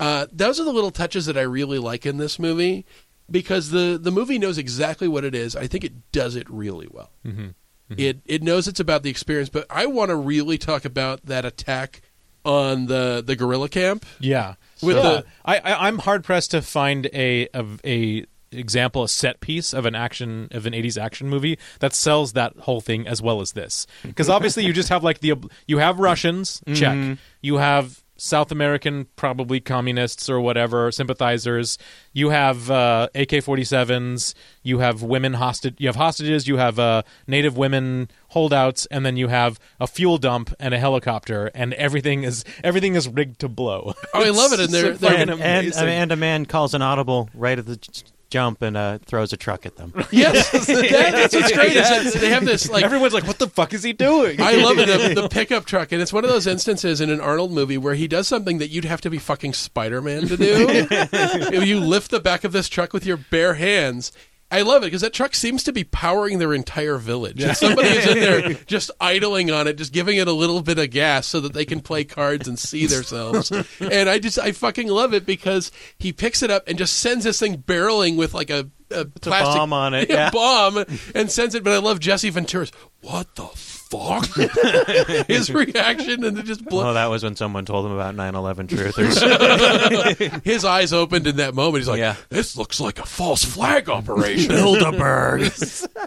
[0.00, 2.84] Uh, those are the little touches that I really like in this movie
[3.30, 5.56] because the the movie knows exactly what it is.
[5.56, 7.10] I think it does it really well.
[7.26, 7.40] Mm-hmm.
[7.40, 7.94] Mm-hmm.
[7.96, 11.44] It it knows it's about the experience, but I want to really talk about that
[11.44, 12.02] attack
[12.44, 14.04] on the the guerrilla camp.
[14.20, 14.54] Yeah.
[14.82, 15.02] With Yeah.
[15.02, 19.74] the- I, I I'm hard pressed to find a of a example a set piece
[19.74, 23.42] of an action of an 80s action movie that sells that whole thing as well
[23.42, 25.34] as this because obviously you just have like the
[25.66, 27.12] you have Russians check mm-hmm.
[27.42, 31.78] you have South American probably communists or whatever sympathizers.
[32.12, 37.56] You have uh, AK-47s you have women hostage you have hostages you have uh, native
[37.56, 42.44] women holdouts and then you have a fuel dump and a helicopter and everything is
[42.64, 43.94] everything is rigged to blow.
[44.14, 46.82] Oh, I love it, and It's they're- they're- And, and, and a man calls an
[46.82, 49.92] audible right at the j- jump and uh, throws a truck at them.
[50.10, 51.76] Yes, that, that's what's great.
[51.76, 54.52] Is that they have this like Everyone's like, "What the fuck is he doing?" I
[54.54, 54.86] love it.
[54.86, 57.94] The, the pickup truck, and it's one of those instances in an Arnold movie where
[57.94, 61.62] he does something that you'd have to be fucking Spider Man to do.
[61.64, 64.12] you lift the back of this truck with your bare hands.
[64.50, 67.42] I love it because that truck seems to be powering their entire village.
[67.42, 70.78] And somebody is in there just idling on it, just giving it a little bit
[70.78, 73.50] of gas so that they can play cards and see themselves.
[73.80, 77.24] and I just, I fucking love it because he picks it up and just sends
[77.24, 80.30] this thing barreling with like a, a plastic bomb on it, yeah.
[80.30, 80.82] bomb
[81.14, 81.62] and sends it.
[81.62, 82.72] But I love Jesse Ventura's.
[83.02, 83.44] What the
[83.90, 84.26] fuck?
[85.26, 86.82] His reaction and it just blew.
[86.82, 90.42] Oh, that was when someone told him about 9/11 truthers.
[90.44, 91.78] His eyes opened in that moment.
[91.78, 92.16] He's like, Yeah.
[92.28, 95.88] "This looks like a false flag operation." Bilderberg.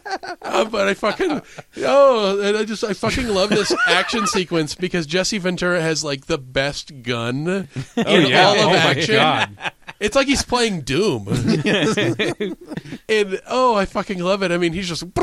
[0.41, 1.41] Uh, but I fucking
[1.77, 6.25] oh, and I just I fucking love this action sequence because Jesse Ventura has like
[6.25, 7.67] the best gun in
[8.27, 8.45] yeah!
[8.47, 9.15] all of oh action.
[9.15, 9.71] my god!
[10.01, 11.27] It's like he's playing Doom.
[13.07, 14.51] and oh, I fucking love it.
[14.51, 15.13] I mean, he's just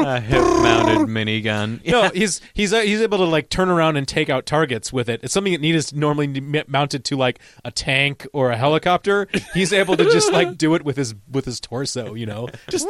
[0.00, 1.80] a hip-mounted minigun.
[1.88, 5.08] No, he's he's uh, he's able to like turn around and take out targets with
[5.08, 5.20] it.
[5.22, 9.26] It's something that needs normally m- mounted to like a tank or a helicopter.
[9.54, 12.14] He's able to just like do it with his with his torso.
[12.14, 12.86] You know, just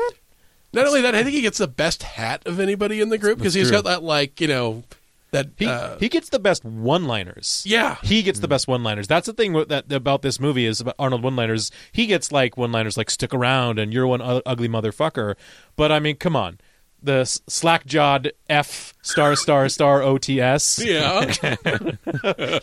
[0.72, 3.38] not only that, I think he gets the best hat of anybody in the group
[3.38, 3.78] because he's true.
[3.78, 4.82] got that like you know
[5.30, 7.62] that he uh, he gets the best one liners.
[7.66, 9.06] yeah He gets the best one-liners.
[9.06, 11.70] That's the thing with that about this movie is about Arnold one-liners.
[11.92, 15.34] He gets like one-liners like "stick around" and "you're one u- ugly motherfucker."
[15.76, 16.58] But I mean, come on,
[17.02, 20.84] the s- slack-jawed F star star star OTS.
[20.84, 21.24] yeah.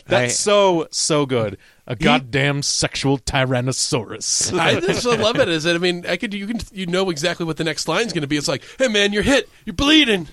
[0.06, 1.58] That's I- so so good.
[1.86, 4.58] A goddamn sexual tyrannosaurus.
[4.58, 5.48] I just love it.
[5.48, 8.12] Is that I mean, I could you can you know exactly what the next line's
[8.12, 8.36] going to be.
[8.36, 10.28] It's like, hey man, you're hit, you're bleeding.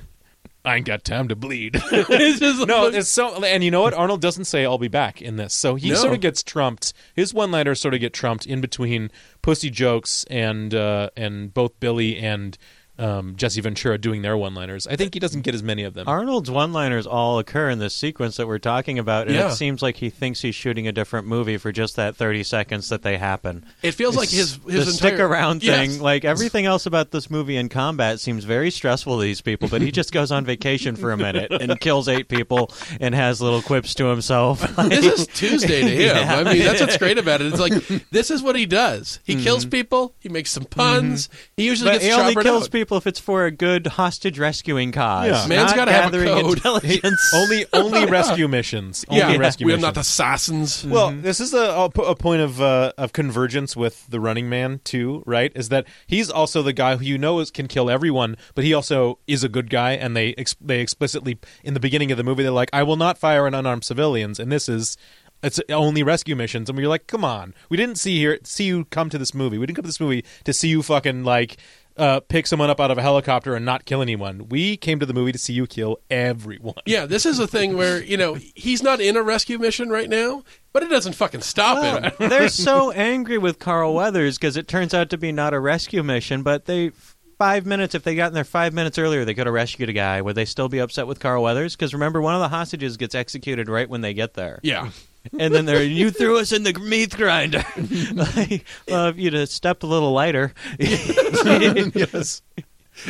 [0.65, 1.75] I ain't got time to bleed.
[1.91, 3.43] It's just no, like- it's so.
[3.43, 3.93] And you know what?
[3.93, 5.95] Arnold doesn't say "I'll be back" in this, so he No.
[5.95, 6.93] sort of gets trumped.
[7.15, 9.11] His one-liners sort of get trumped in between
[9.41, 12.57] pussy jokes and uh, and both Billy and
[12.99, 14.85] um, Jesse Ventura doing their one-liners.
[14.85, 16.07] I think he doesn't get as many of them.
[16.07, 19.49] Arnold's one-liners all occur in this sequence that we're talking about, and Yeah.
[19.51, 22.89] it seems like he thinks he's shooting a different movie for just that 30 seconds
[22.89, 23.65] that they happen.
[23.81, 25.99] it feels like his his the entire stick around thing, Yes.
[25.99, 29.67] like everything else about this movie in combat, seems very stressful to these people.
[29.69, 33.41] But he just goes on vacation for a minute and kills eight people and has
[33.41, 34.61] little quips to himself.
[34.89, 36.15] this is Tuesday to him.
[36.17, 36.35] Yeah.
[36.35, 37.47] I mean, that's what's great about it.
[37.47, 37.73] It's like
[38.11, 39.19] this is what he does.
[39.23, 39.43] He Mm-hmm.
[39.43, 40.13] kills people.
[40.19, 41.27] He makes some puns.
[41.57, 42.71] He usually but gets he only kills out.
[42.71, 45.27] people people if it's for a good hostage rescuing cause.
[45.27, 45.47] Yeah.
[45.47, 46.57] Man's not gotta have a gathering code.
[46.57, 47.31] intelligence.
[47.33, 49.05] only only rescue missions.
[49.09, 49.65] Only yeah, rescue missions.
[49.65, 49.95] we are missions.
[49.95, 50.85] not assassins.
[50.85, 54.81] Well, this is a, a, a point of uh, of convergence with the Running Man
[54.83, 55.51] too, right?
[55.55, 58.73] Is that he's also the guy who you know is, can kill everyone, but he
[58.73, 62.23] also is a good guy, and they ex- they explicitly in the beginning of the
[62.23, 64.97] movie they're like, "I will not fire on unarmed civilians," and this is.
[65.45, 67.53] It's only rescue missions, and we're like, "Come on!
[67.67, 69.57] We didn't see here see you come to this movie.
[69.57, 71.57] We didn't come to this movie to see you fucking like
[71.97, 74.49] uh, pick someone up out of a helicopter and not kill anyone.
[74.49, 77.77] We came to the movie to see you kill everyone." Yeah, this is a thing
[77.77, 81.41] where you know he's not in a rescue mission right now, but it doesn't fucking
[81.41, 82.11] stop him.
[82.29, 86.03] They're so angry with Carl Weathers because it turns out to be not a rescue
[86.03, 86.91] mission, but they
[87.39, 89.93] five minutes if they got in there five minutes earlier they could have rescued a
[89.93, 92.95] guy would they still be upset with carl weathers because remember one of the hostages
[92.95, 94.91] gets executed right when they get there Yeah,
[95.37, 97.63] and then they're you threw us in the meat grinder
[98.13, 102.41] like, well if you'd have stepped a little lighter yes.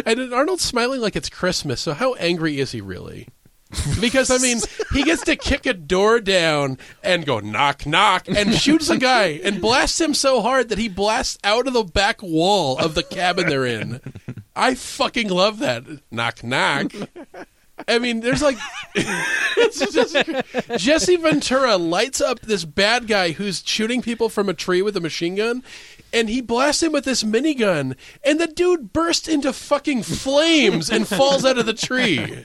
[0.05, 1.81] and Arnold's smiling like it's Christmas.
[1.81, 3.27] So how angry is he really?
[3.99, 4.59] Because I mean,
[4.93, 9.39] he gets to kick a door down and go knock knock and shoots a guy
[9.43, 13.03] and blasts him so hard that he blasts out of the back wall of the
[13.03, 13.99] cabin they're in.
[14.55, 16.93] I fucking love that knock knock.
[17.87, 18.57] I mean, there's like
[18.95, 20.15] it's just,
[20.81, 25.01] Jesse Ventura lights up this bad guy who's shooting people from a tree with a
[25.01, 25.63] machine gun,
[26.11, 31.07] and he blasts him with this minigun, and the dude bursts into fucking flames and
[31.07, 32.43] falls out of the tree.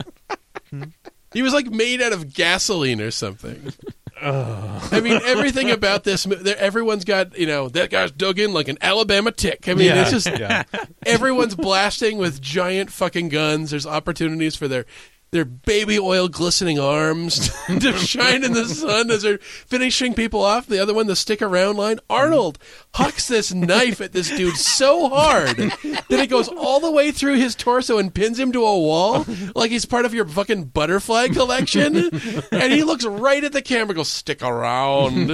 [1.33, 3.73] He was like made out of gasoline or something.
[4.21, 8.79] I mean, everything about this, everyone's got, you know, that guy's dug in like an
[8.81, 9.69] Alabama tick.
[9.69, 10.03] I mean, Yeah.
[10.03, 10.65] it's just Yeah.
[11.07, 13.71] everyone's blasting with giant fucking guns.
[13.71, 14.87] There's opportunities for their
[15.31, 20.67] their baby oil glistening arms to shine in the sun as they're finishing people off.
[20.67, 22.01] The other one, the stick around line.
[22.09, 22.59] Arnold
[22.95, 27.37] hucks this knife at this dude so hard that it goes all the way through
[27.37, 31.29] his torso and pins him to a wall like he's part of your fucking butterfly
[31.29, 32.11] collection.
[32.51, 35.29] And he looks right at the camera, goes, "Stick around."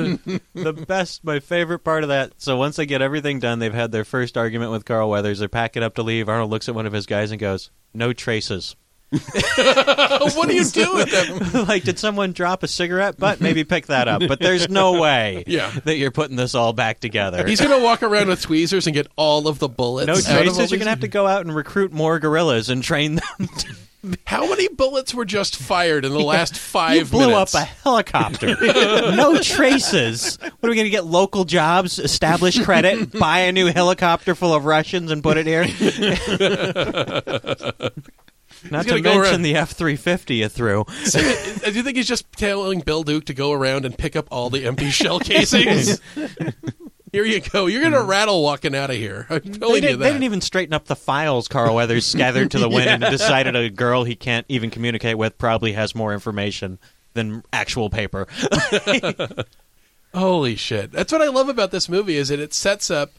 [0.55, 2.33] the best, my favorite part of that.
[2.39, 5.39] So once they get everything done, they've had their first argument with Carl Weathers.
[5.39, 6.29] They're packing up to leave.
[6.29, 8.77] Arnold looks at one of his guys and goes, "No traces."
[10.37, 11.64] what do you do with them?
[11.68, 13.40] like, did someone drop a cigarette butt?
[13.40, 14.22] Maybe pick that up.
[14.27, 15.70] But there's no way Yeah.
[15.85, 17.46] that you're putting this all back together.
[17.46, 20.07] He's gonna walk around with tweezers and get all of the bullets.
[20.07, 20.70] no out of all traces.
[20.70, 23.48] You're gonna have to go out and recruit more guerrillas and train them.
[24.27, 27.55] How many bullets were just fired in the last five you blew minutes?
[27.55, 28.55] up a helicopter.
[29.16, 30.37] no traces.
[30.42, 31.07] What are we going to get?
[31.07, 35.64] Local jobs, establish credit, buy a new helicopter full of Russians, and put it here.
[38.70, 40.85] Not to mention around- the F three fifty you threw.
[41.05, 44.16] So, uh, do you think he's just telling Bill Duke to go around and pick
[44.16, 46.00] up all the empty shell casings?
[47.12, 47.66] here you go.
[47.66, 48.11] You're gonna hmm.
[48.11, 49.27] rattle walking out of here.
[49.31, 49.96] I'm They, telling you did, that.
[49.98, 53.55] they didn't even straighten up the files Carl Weathers scattered to the wind and decided
[53.55, 56.79] a girl he can't even communicate with probably has more information
[57.14, 58.27] than actual paper.
[60.14, 60.92] Holy shit!
[60.92, 63.12] That's what I love about this movie is that it sets up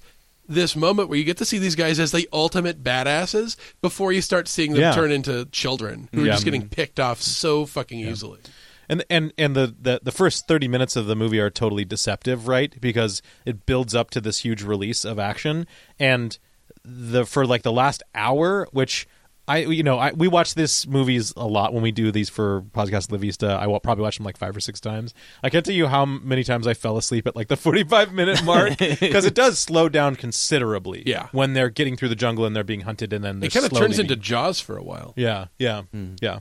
[0.47, 4.21] this moment where you get to see these guys as the ultimate badasses before you
[4.21, 4.93] start seeing them Yeah.
[4.93, 8.39] turn into children who are just getting picked off so fucking easily.
[8.88, 12.47] And and and the, the the first thirty minutes of the movie are totally deceptive,
[12.47, 12.79] right?
[12.79, 15.65] Because it builds up to this huge release of action,
[15.99, 16.38] and
[16.84, 19.08] the for like the last hour, which
[19.47, 22.62] I you know I we watch this movies a lot when we do these for
[22.73, 23.47] podcast La Vista.
[23.47, 25.13] I will probably watch them like five or six times.
[25.43, 28.12] I can't tell you how many times I fell asleep at like the forty five
[28.13, 31.03] minute mark because it does slow down considerably.
[31.05, 31.27] Yeah.
[31.31, 33.71] when they're getting through the jungle and they're being hunted, and then It kind of
[33.73, 35.13] turns being- into Jaws for a while.
[35.15, 35.84] yeah, yeah,
[36.21, 36.39] yeah.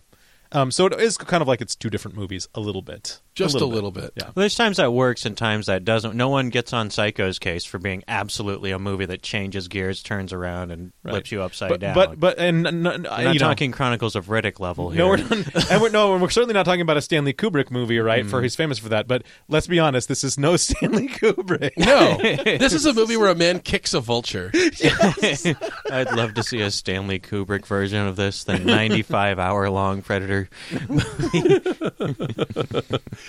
[0.52, 3.56] Um, so it is kind of like it's two different movies, a little bit, Just
[3.56, 4.12] a little bit.
[4.16, 4.26] Yeah.
[4.26, 6.14] Well, there's times that works and times that doesn't.
[6.14, 10.32] No one gets on Psycho's case for being absolutely a movie that changes gears, turns
[10.32, 11.94] around, and flips you upside but, down.
[11.94, 14.98] But but and n- n- We're not you know, talking Chronicles of Riddick level here.
[14.98, 15.32] no, we're not,
[15.70, 18.24] and we're no, and we're certainly not talking about a Stanley Kubrick movie, right?
[18.24, 18.44] For mm-hmm.
[18.44, 19.08] he's famous for that.
[19.08, 21.72] But let's be honest, this is no Stanley Kubrick.
[21.76, 22.16] No,
[22.58, 24.52] this is a movie where a man kicks a vulture.
[24.54, 30.48] I'd love to see a Stanley Kubrick version of this, the 95 hour long Predator.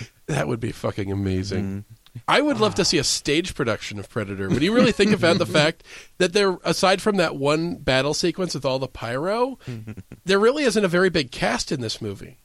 [0.26, 1.64] That would be fucking amazing.
[1.64, 2.20] Mm.
[2.26, 4.48] I would love to see a stage production of Predator.
[4.48, 5.84] When you really think about the fact
[6.18, 9.56] that there, aside from that one battle sequence with all the pyro,
[10.24, 12.38] there really isn't a very big cast in this movie.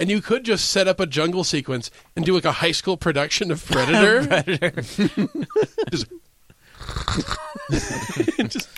[0.00, 2.96] And you could just set up a jungle sequence and do like a high school
[2.96, 4.70] production of Predator.
[5.90, 6.06] Just-
[8.48, 8.68] Just-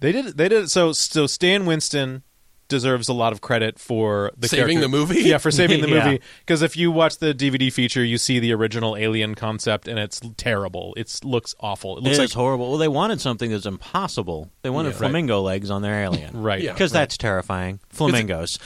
[0.00, 0.36] They did.
[0.36, 0.70] They did.
[0.70, 2.22] So so Stan Winston
[2.68, 5.20] deserves a lot of credit for the Saving character- the movie?
[5.22, 6.04] Yeah, for saving the Yeah.
[6.04, 6.20] movie.
[6.40, 10.20] Because if you watch the DVD feature, you see the original Alien concept, and it's
[10.36, 10.94] terrible.
[10.96, 11.96] It looks awful.
[11.96, 12.68] It It looks is like horrible.
[12.70, 14.50] Well, they wanted something that's impossible.
[14.62, 14.92] They wanted Yeah.
[14.94, 14.98] Right.
[14.98, 16.42] flamingo legs on their alien.
[16.42, 16.62] right.
[16.62, 16.72] Yeah.
[16.72, 17.80] Because that's terrifying.
[17.90, 18.58] Flamingos.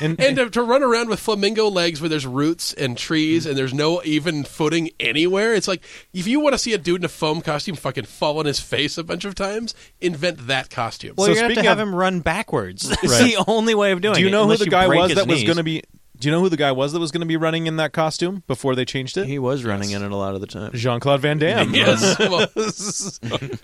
[0.00, 3.56] And, And to, to run around with flamingo legs where there's roots and trees and
[3.56, 7.04] there's no even footing anywhere, it's like if you want to see a dude in
[7.04, 11.14] a foam costume fucking fall on his face a bunch of times, invent that costume.
[11.16, 12.88] Well, So you have to have of- him run backwards.
[13.18, 14.30] That's the only way of doing do you it.
[14.30, 15.82] know who the guy was his that was going to be?
[16.18, 17.92] Do you know who the guy was that was going to be running in that
[17.92, 19.26] costume before they changed it?
[19.26, 20.72] He was running in it a lot of the time.
[20.74, 21.72] Jean Claude Van Damme.
[21.74, 22.18] yes.
[22.28, 22.48] Well,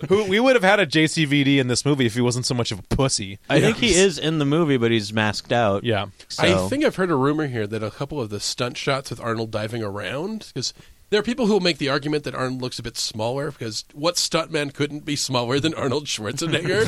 [0.08, 2.70] who we would have had a JCVD in this movie if he wasn't so much
[2.70, 3.40] of a pussy.
[3.50, 5.82] I think he is in the movie, but he's masked out.
[5.82, 6.06] Yeah.
[6.28, 6.44] So.
[6.44, 9.20] I think I've heard a rumor here that a couple of the stunt shots with
[9.20, 10.72] Arnold diving around because
[11.14, 13.84] there are people who will make the argument that Arnold looks a bit smaller because
[13.92, 16.82] what stuntman couldn't be smaller than Arnold Schwarzenegger?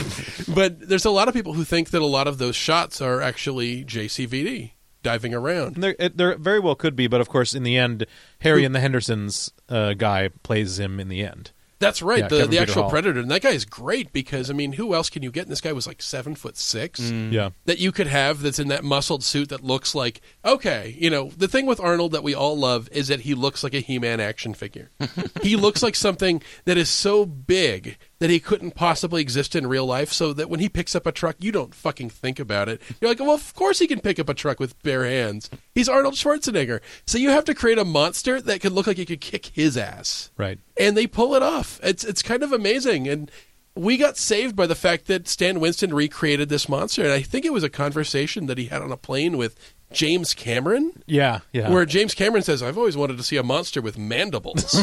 [0.54, 3.22] but there's a lot of people who think that a lot of those shots are
[3.22, 4.72] actually JCVD
[5.04, 5.76] diving around.
[5.76, 8.04] And there, it, there very well could be, but of course, in the end,
[8.40, 11.52] Harry and the Hendersons uh, guy plays him in the end.
[11.78, 12.90] That's right, Yeah, the Kevin the Peter actual Hall.
[12.90, 15.42] predator, and that guy is great because I mean, who else can you get?
[15.42, 17.00] And this guy was like seven foot six.
[17.00, 17.32] Mm.
[17.32, 17.50] Yeah.
[17.66, 21.30] that you could have that's in that muscled suit that looks like okay you know
[21.36, 24.20] the thing with arnold that we all love is that he looks like a he-man
[24.20, 24.90] action figure
[25.42, 29.84] he looks like something that is so big that he couldn't possibly exist in real
[29.86, 32.80] life so that when he picks up a truck you don't fucking think about it.
[33.00, 35.50] You're like well of course he can pick up a truck with bare hands.
[35.74, 36.80] He's arnold schwarzenegger.
[37.06, 39.76] So you have to create a monster that could look like it could kick his
[39.76, 40.30] ass.
[40.36, 40.58] Right.
[40.78, 41.78] and they pull it off.
[41.82, 43.30] It's it's kind of amazing, and
[43.74, 47.44] we got saved by the fact that Stan Winston recreated this monster, and I think
[47.44, 51.40] it was a conversation that he had on a plane with James Cameron, Yeah.
[51.52, 51.70] Yeah.
[51.70, 54.70] where James Cameron says, "I've always wanted to see a monster with mandibles."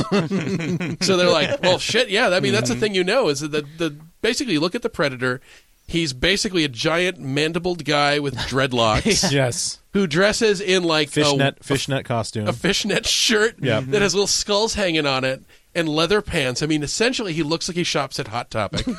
[1.02, 2.30] so they're like, "Well, shit, yeah.
[2.30, 2.82] I mean, that's the mm-hmm.
[2.82, 5.42] thing you know is that the, the basically look at the predator."
[5.86, 9.80] He's basically a giant mandibled guy with dreadlocks yes.
[9.92, 12.48] who dresses in like a- Fishnet fishnet costume.
[12.48, 13.82] a fishnet shirt Yeah.
[13.82, 15.44] that has little skulls hanging on it
[15.76, 16.64] and leather pants.
[16.64, 18.86] I mean, essentially, he looks like he shops at Hot Topic.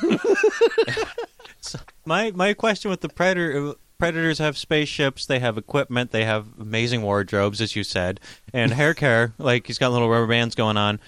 [2.05, 7.01] My my question with the predator predators have spaceships, they have equipment, they have amazing
[7.01, 8.19] wardrobes, as you said,
[8.53, 9.33] and hair care.
[9.37, 10.99] Like he's got little rubber bands going on.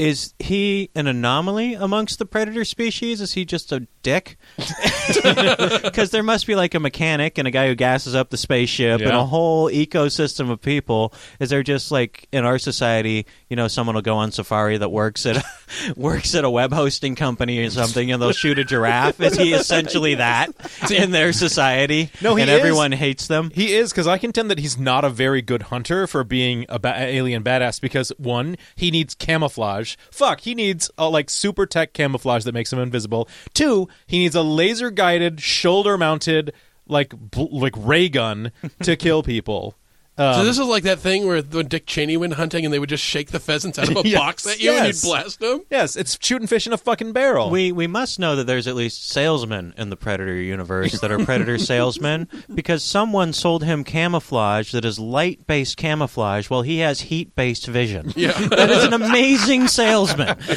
[0.00, 3.20] Is he an anomaly amongst the predator species?
[3.20, 4.38] Is he just a dick?
[5.10, 9.00] Because there must be like a mechanic and a guy who gasses up the spaceship
[9.00, 11.12] and a whole ecosystem of people.
[11.40, 14.90] Is there just like in our society, you know, someone will go on safari that
[14.90, 15.44] works at
[15.96, 19.20] works at a web hosting company or something, and they'll shoot a giraffe?
[19.20, 20.50] Is he essentially that
[20.90, 22.10] in their society?
[22.22, 22.58] No, he and is.
[22.58, 23.50] everyone hates them.
[23.52, 26.78] He is because I contend that he's not a very good hunter for being a
[26.78, 27.80] ba- alien badass.
[27.80, 29.89] Because one, he needs camouflage.
[30.10, 33.28] Fuck, he needs a like super tech camouflage that makes him invisible.
[33.54, 36.52] Two, he needs a laser guided, shoulder mounted
[36.86, 39.74] like bl- like ray gun to kill people.
[40.18, 42.78] Um, so this is like that thing where when Dick Cheney went hunting and they
[42.78, 45.40] would just shake the pheasants out of a Yes, box at you and you'd blast
[45.40, 45.62] them.
[45.70, 47.48] yes, it's shooting fish in a fucking barrel.
[47.50, 51.24] We we must know that there's at least salesmen in the Predator universe that are
[51.24, 57.02] Predator salesmen because someone sold him camouflage that is light based camouflage while he has
[57.02, 58.12] heat based vision.
[58.16, 58.32] Yeah.
[58.32, 60.36] That is an amazing salesman.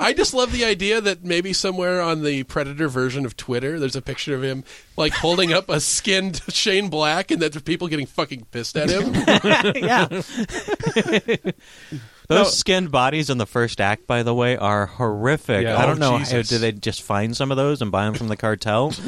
[0.00, 3.96] I just love the idea that maybe somewhere on the Predator version of Twitter, there's
[3.96, 4.64] a picture of him
[4.96, 8.90] like holding up a skinned Shane Black, and that people people getting fucking pissed at
[8.90, 9.12] him.
[9.76, 10.22] yeah.
[12.28, 15.62] Those skinned bodies in the first act, by the way, are horrific.
[15.64, 15.78] Yeah.
[15.78, 16.18] I don't Oh, know.
[16.18, 16.48] Jesus.
[16.48, 18.92] Did they just find some of those and buy them from the cartel?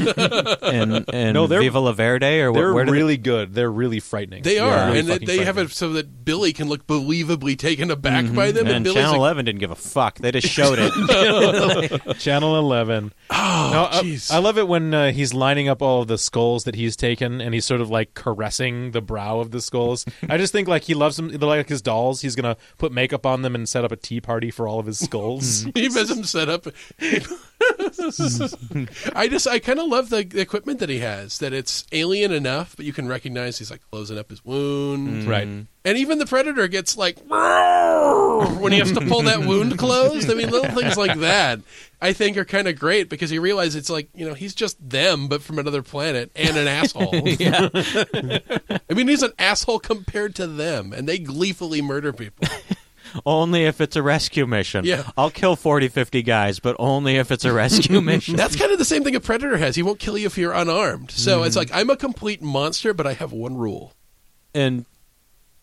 [0.63, 3.55] and and No, they're- Viva La Verde or They're where do they- really good.
[3.55, 4.43] They're really frightening.
[4.43, 7.91] They are, Really and they, they have it so that Billy can look believably taken
[7.91, 8.65] aback by them.
[8.67, 8.75] Mm-hmm.
[8.75, 10.17] And Billy's Channel like, 11 didn't give a fuck.
[10.19, 12.19] They just showed it.
[12.21, 13.13] Channel Eleven.
[13.31, 14.31] oh, No, I- jeez.
[14.33, 17.41] I, love it when uh, he's lining up all of the skulls that he's taken,
[17.43, 20.07] and he's sort of like caressing the brow of the skulls.
[20.29, 21.29] I just think like he loves them.
[21.29, 22.23] They're like his dolls.
[22.23, 24.87] He's gonna put makeup on them and set up a tea party for all of
[24.87, 25.67] his skulls.
[25.75, 26.67] he has them set up.
[29.15, 31.39] I just, I kind of love the, the equipment that he has.
[31.39, 35.25] That it's alien enough, but you can recognize he's like closing up his wound.
[35.25, 35.29] Mm.
[35.29, 35.49] right.
[35.83, 40.31] And even the predator gets like when he has to pull that wound closed.
[40.31, 41.61] I mean, little things like that
[42.03, 44.77] I think are kind of great because you realize it's like you know he's just
[44.89, 47.15] them, but from another planet and an asshole.
[47.29, 47.69] yeah.
[47.75, 52.49] I mean, he's an asshole compared to them, and they gleefully murder people.
[53.27, 54.85] Only if it's a rescue mission.
[54.85, 55.11] Yeah.
[55.17, 58.37] I'll kill 40, 50 guys, but only if it's a rescue mission.
[58.37, 59.77] That's kind of the same thing a predator has.
[59.77, 61.11] He won't kill you if you're unarmed.
[61.11, 61.47] So Mm-hmm.
[61.47, 63.93] it's like I'm a complete monster, but I have one rule.
[64.55, 64.85] and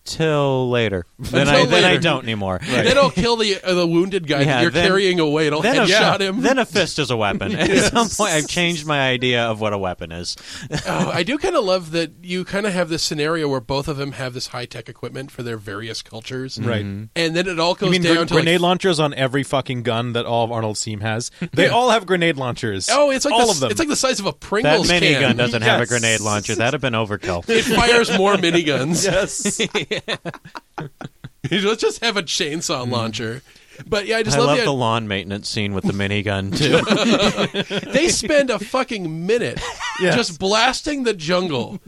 [0.08, 1.06] Until later.
[1.20, 2.02] Then Until I then I later.
[2.02, 2.60] don't anymore.
[2.63, 5.48] Then it'll kill the uh, the wounded guy Yeah, that you're then- carrying away.
[5.48, 6.41] It'll Then a, headshot him.
[6.41, 7.52] then a fist is a weapon.
[7.56, 10.38] At some point, I've changed my idea of what a weapon is.
[10.88, 13.88] oh, I do kind of love that you kind of have this scenario where both
[13.88, 16.86] of them have this high tech equipment for their various cultures, Right.
[16.86, 19.44] And then it all You goes mean down gr- to grenade like, launchers on every
[19.44, 21.32] fucking gun that all of Arnold's team has?
[21.54, 22.90] They all have grenade launchers.
[22.92, 23.71] oh, it's like all the, of them.
[23.71, 25.02] It's like the size of a That Pringles can.
[25.02, 25.90] minigun doesn't have a Yes.
[25.90, 26.56] grenade launcher.
[26.56, 27.44] That'd have been overkill.
[27.50, 29.04] It fires more miniguns.
[29.04, 29.60] yes.
[31.52, 32.91] Let's just have a chainsaw mm.
[32.91, 33.41] launcher.
[33.85, 36.52] But yeah, I just I love, love the, the lawn maintenance scene with the minigun
[37.77, 37.91] too.
[37.91, 39.62] they spend a fucking minute
[40.02, 40.15] Yes.
[40.15, 41.79] just blasting the jungle.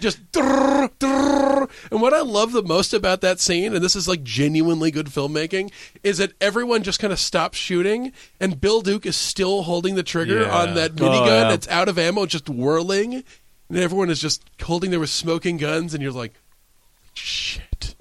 [0.00, 1.70] just drrr, drrr.
[1.90, 5.06] and what I love the most about that scene, and this is like genuinely good
[5.06, 5.70] filmmaking,
[6.02, 10.02] is that everyone just kind of stops shooting, and Bill Duke is still holding the
[10.02, 10.56] trigger Yeah.
[10.56, 11.48] on that Oh, minigun yeah.
[11.48, 13.22] that's out of ammo, just whirling,
[13.68, 16.45] and everyone is just holding there with smoking guns, and you're like, shit.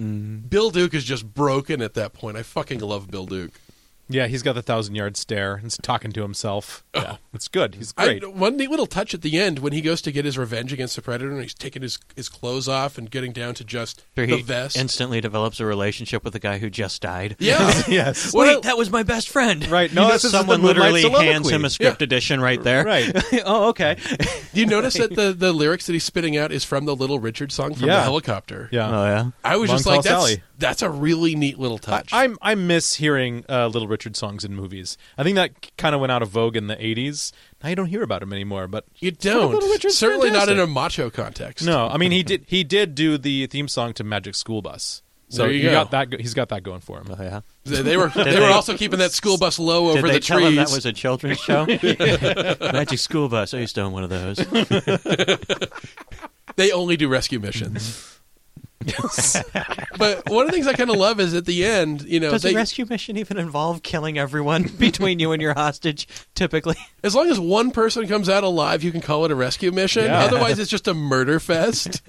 [0.02, 0.50] Mm.
[0.50, 2.38] Bill Duke is just broken at that point.
[2.38, 3.54] I fucking love Bill Duke.
[4.08, 6.84] Yeah, he's got the thousand yard stare and he's talking to himself.
[6.94, 7.76] Yeah, it's good.
[7.76, 8.34] He's I, great.
[8.34, 10.96] one neat little touch at the end when he goes to get his revenge against
[10.96, 14.28] the predator and he's taking his, his clothes off and getting down to just Where
[14.28, 14.78] the he vest.
[14.78, 17.36] instantly develops a relationship with the guy who just died.
[17.40, 17.82] yeah.
[17.88, 18.32] yes.
[18.34, 19.68] Wait, I- that was my best friend.
[19.68, 19.92] Right.
[19.92, 21.26] No, You know, this is the someone Moonlight literally Soliloquy.
[21.28, 22.86] hands him a script edition right there.
[22.86, 23.12] Right.
[23.46, 23.98] oh, okay.
[24.54, 27.20] Do you notice that the, the lyrics that he's spitting out is from the Little
[27.20, 28.70] Richard song from the helicopter?
[28.72, 28.88] Yeah.
[28.88, 29.32] Oh yeah.
[29.44, 30.44] I was Long just like, that's, Sally.
[30.60, 32.14] that's a really neat little touch.
[32.14, 34.98] I, I'm I miss hearing uh, Little Richard songs in movies.
[35.18, 37.32] I think that kind of went out of vogue in the '80s.
[37.64, 38.68] Now you don't hear about him anymore.
[38.68, 39.54] But you don't.
[39.54, 41.66] Little Richard's Certainly not in a macho context.
[41.66, 45.02] no, I mean he did he did do the theme song to Magic School Bus.
[45.28, 45.72] So There you he go.
[45.72, 46.12] got that.
[46.12, 47.08] go- He's got that going for him.
[47.10, 47.40] Oh yeah.
[47.64, 50.14] They, they were they, they- were also keeping that school bus low Did over they
[50.16, 50.50] the tell trees.
[50.50, 51.66] him that was a children's show?
[52.72, 53.56] Magic School Bus.
[53.56, 54.38] I used to own one of those.
[56.56, 58.20] they only do rescue missions.
[59.98, 62.32] but one of the things I kind of love is at the end, you know,
[62.32, 66.08] Does they, a rescue mission even involve killing everyone between you and your hostage?
[66.36, 69.72] Typically, as long as one person comes out alive, you can call it a rescue
[69.72, 70.06] mission.
[70.06, 70.24] Yeah.
[70.24, 72.02] Otherwise, it's just a murder fest.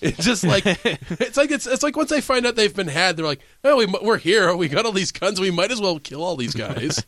[0.00, 3.16] it's just like it's like it's it's like once they find out they've been had,
[3.16, 4.54] they're like, "Oh, we, we're here.
[4.54, 5.40] We got all these guns.
[5.40, 7.04] We might as well kill all these guys."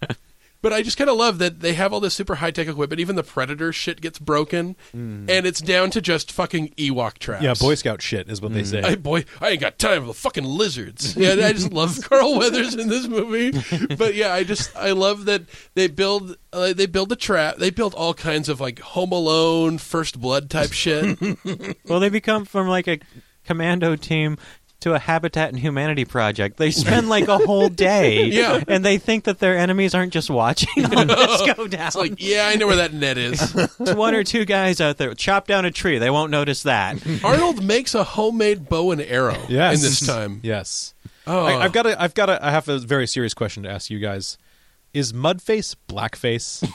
[0.61, 2.99] But I just kind of love that they have all this super high tech equipment.
[3.01, 7.45] Even the predator shit gets broken, and it's down to just fucking Ewok traps.
[7.45, 8.83] Yeah, Boy Scout shit is what they say.
[8.83, 11.17] I, boy, I ain't got time for the fucking lizards.
[11.17, 13.53] Yeah, I just love Carl Weathers in this movie.
[13.97, 15.43] But yeah, I just I love that
[15.75, 17.59] they build uh, they build a trap.
[17.59, 21.19] They build all kinds of like Home Alone, First Blood type shit.
[21.85, 22.99] well, they become from like a
[23.45, 24.37] commando team
[24.81, 26.57] to a Habitat and Humanity project.
[26.57, 28.63] They spend like a whole day, Yeah.
[28.69, 31.89] and they think that their enemies aren't just watching all this go down.
[31.89, 33.55] It's like, yeah, I know where that net is.
[33.57, 35.99] It's one or two guys out there chop down a tree.
[35.99, 36.99] They won't notice that.
[37.25, 39.77] Arnold makes a homemade bow and arrow yes.
[39.77, 40.41] in this time.
[40.43, 40.95] Yes.
[41.27, 42.01] Oh, I, I've got a.
[42.01, 42.45] I've got a.
[42.45, 44.39] I have a very serious question to ask you guys.
[44.95, 46.67] Is Mudface blackface?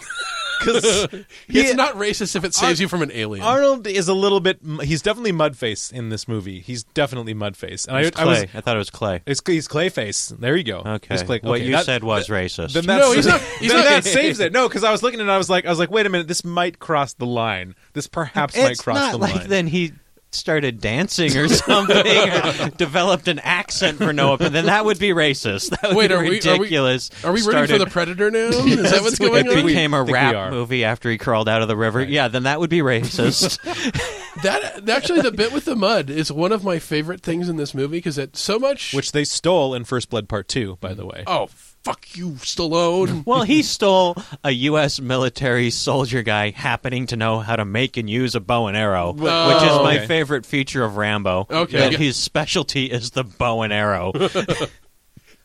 [0.63, 1.07] Because
[1.47, 3.45] it's not racist if it saves you from an alien.
[3.45, 4.59] Arnold is a little bit.
[4.83, 6.59] He's definitely Mudface in this movie.
[6.59, 7.87] He's definitely Mudface.
[7.87, 8.39] And I, It's I was.
[8.53, 9.21] I thought it was Clay.
[9.25, 10.37] It's, he's Clayface.
[10.39, 10.79] There you go.
[10.79, 11.13] Okay.
[11.15, 12.73] It's Clay- What you that- said was racist.
[12.73, 14.51] Then No, he's not- he's then not- that saves it.
[14.53, 16.09] No, because I was looking at it, I was like, I was like, wait a
[16.09, 17.75] minute, this might cross the line.
[17.93, 19.49] This perhaps might cross not the like line.
[19.49, 19.93] then he
[20.33, 25.09] started dancing or something or developed an accent for Noah, but then that would be
[25.09, 25.69] racist.
[25.81, 27.09] That would Wait, be are we- are we- ridiculous.
[27.23, 28.39] Are we rooting for the predator now?
[28.49, 29.57] Is that what's going I on?
[29.59, 32.01] It became a rap movie after he crawled out of the river.
[32.03, 33.59] Yeah, then that would be racist.
[34.43, 37.73] That actually, the bit with the mud is one of my favorite things in this
[37.75, 38.91] movie because it's so much.
[38.93, 41.23] Which they stole in First Blood Part Two, by the way.
[41.27, 41.49] oh
[41.83, 43.25] fuck you, Stallone.
[43.25, 44.99] well, he stole a U.S.
[45.01, 49.11] military soldier guy happening to know how to make and use a bow and arrow,
[49.13, 50.07] which is Oh, my okay.
[50.07, 51.47] favorite feature of Rambo.
[51.49, 51.77] Okay.
[51.79, 54.11] that his specialty is the bow and arrow.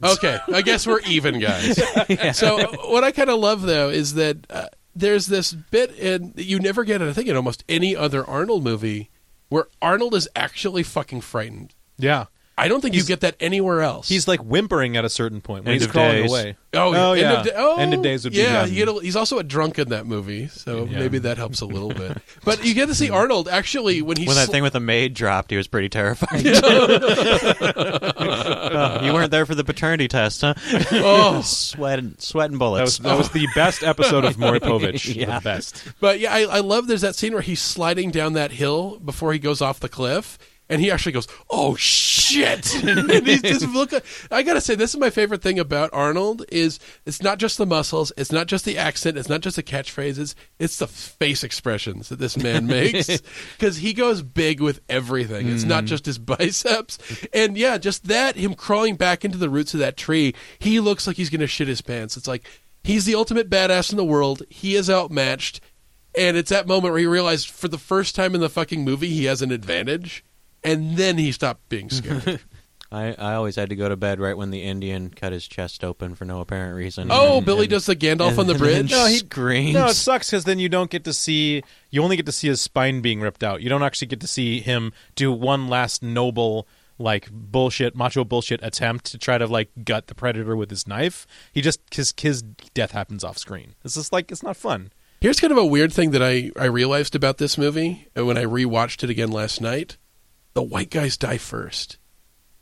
[0.02, 1.76] Okay, I guess we're even, guys.
[2.36, 6.60] So what I kind of love though is that uh, there's this bit in you
[6.60, 7.08] never get it.
[7.08, 9.10] I think in almost any other Arnold movie
[9.48, 11.74] where Arnold is actually fucking frightened.
[11.98, 12.26] Yeah,
[12.58, 14.08] I don't think you get that anywhere else.
[14.08, 16.30] he's like whimpering at a certain point when End he's of crawling days.
[16.30, 16.56] away.
[16.74, 17.32] Oh, Oh, End yeah.
[17.40, 18.66] of, da- oh, End of Days would be yeah.
[18.66, 20.98] you get a, he's also a drunk in that movie, so Yeah.
[20.98, 22.18] maybe that helps a little bit.
[22.44, 24.80] But you get to see Arnold actually when he when that sl- thing with the
[24.80, 26.44] maid dropped, he was pretty terrified.
[28.20, 30.54] Oh, you weren't there for the paternity test, huh?
[30.92, 32.98] Oh, sweating, sweating That was bullets.
[32.98, 35.14] that was the best episode of Maury Povich.
[35.14, 35.38] Yeah.
[35.38, 35.84] The best.
[36.00, 39.32] But yeah, I, I love there's that scene where he's sliding down that hill before
[39.32, 40.38] he goes off the cliff,
[40.68, 43.92] and he actually goes, "Oh shit!" and he's just look.
[44.30, 47.66] I gotta say, this is my favorite thing about Arnold is it's not just the
[47.66, 52.08] muscles, it's not just the accent, it's not just the catchphrases, it's the face expressions
[52.08, 53.20] that this man makes
[53.56, 55.48] because he goes big with everything.
[55.48, 55.88] It's not mm.
[55.88, 56.98] just his biceps,
[57.32, 61.06] and yeah, just that him crawling back into the roots of that tree, he looks
[61.06, 62.16] like he's gonna shit his pants.
[62.16, 62.46] It's like
[62.84, 64.42] he's the ultimate badass in the world.
[64.48, 65.60] He is outmatched.
[66.16, 69.10] And it's that moment where he realized for the first time in the fucking movie
[69.10, 70.24] he has an advantage,
[70.64, 72.40] and then he stopped being scared.
[72.90, 75.84] I, I always had to go to bed right when the Indian cut his chest
[75.84, 77.08] open for no apparent reason.
[77.10, 78.90] oh, And- Billy and- does the Gandalf on the and then bridge.
[78.90, 79.74] No, he- screams.
[79.74, 81.62] No, it sucks because then you don't get to see.
[81.90, 83.60] You only get to see his spine being ripped out.
[83.60, 86.66] You don't actually get to see him do one last noble,
[86.98, 91.26] like bullshit, macho bullshit attempt to try to like gut the predator with his knife.
[91.52, 92.40] He just his his
[92.72, 93.74] death happens off screen.
[93.84, 94.92] It's just like it's not fun.
[95.20, 98.44] Here's kind of a weird thing that I, I realized about this movie when I
[98.44, 99.98] rewatched it again last night.
[100.58, 101.98] The white guys die first.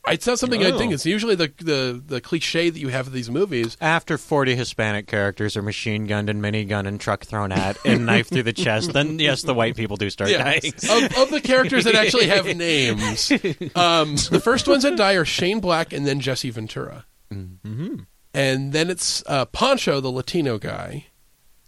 [0.06, 0.92] It's not something I think.
[0.92, 3.78] It's usually the, the, the cliche that you have in these movies.
[3.80, 8.28] After 40 Hispanic characters are machine gunned and minigun and truck thrown at and knife
[8.28, 10.74] through the chest, then yes, the white people do start dying.
[10.90, 13.30] of, of the characters that actually have names,
[13.74, 17.06] um, the first ones that die are Shane Black and then Jesse Ventura.
[17.32, 18.00] Mm-hmm.
[18.34, 21.06] And then it's uh, Poncho, the Latino guy.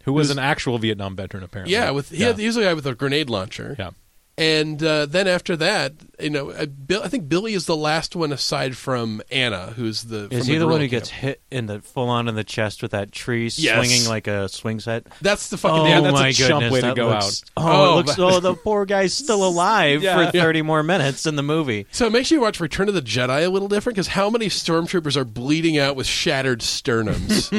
[0.04, 1.72] Who was an actual Vietnam veteran apparently?
[1.72, 2.26] Yeah, with he yeah.
[2.26, 3.76] had, he was a guy with a grenade launcher.
[3.78, 3.92] yeah.
[4.38, 8.14] And uh, then after that, you know, uh, Bill, I think Billy is the last
[8.14, 10.28] one aside from Anna, who's the.
[10.30, 12.80] Is he the one guerrilla who gets hit in the full on in the chest
[12.82, 13.76] with that tree Yes.
[13.76, 15.06] swinging like a swing set?
[15.20, 15.78] That's the fucking.
[15.80, 17.64] oh yeah, that's a my chump goodness, way to go looks- out.
[17.64, 18.16] Oh, Oh, it looks.
[18.16, 20.26] but- Oh, the poor guy's still alive Yeah.
[20.26, 21.86] for thirty more minutes in the movie.
[21.90, 24.46] So it makes you watch Return of the Jedi a little different because how many
[24.46, 27.50] stormtroopers are bleeding out with shattered sternums?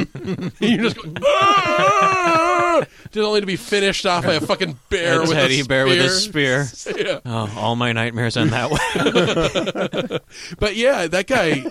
[0.59, 2.38] You're just going, "Ah!"
[3.11, 5.99] just only to be finished off by a fucking bear with teddy a bear with
[5.99, 6.67] a spear.
[6.95, 7.19] Yeah.
[7.25, 10.19] Oh, all my nightmares end that way.
[10.59, 11.63] But yeah, that guy.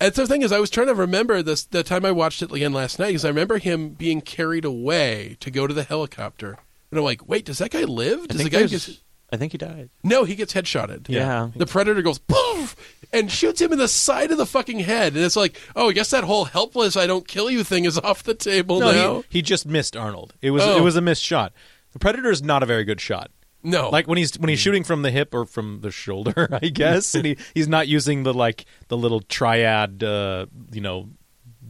[0.00, 2.42] And so the thing is, I was trying to remember this the time I watched
[2.42, 5.84] it again last night because I remember him being carried away to go to the
[5.84, 6.58] helicopter,
[6.90, 8.28] and I'm like, wait, does that guy live?
[8.28, 9.00] Does the guy get?
[9.30, 9.90] I think he died.
[10.02, 11.06] No, he gets headshotted.
[11.08, 11.50] Yeah.
[11.54, 12.74] The predator goes poof
[13.12, 15.92] and shoots him in the side of the fucking head, and it's like, oh, I
[15.92, 19.16] guess that whole helpless "I don't kill you" thing is off the table No, now.
[19.28, 20.34] he, he just missed Arnold.
[20.40, 20.78] It was Oh.
[20.78, 21.52] it was a missed shot.
[21.92, 23.30] The predator is not a very good shot.
[23.62, 26.68] no, Like when he's when he's shooting from the hip or from the shoulder, I
[26.68, 31.08] guess, and he, he's not using the like the little triad, uh, you know,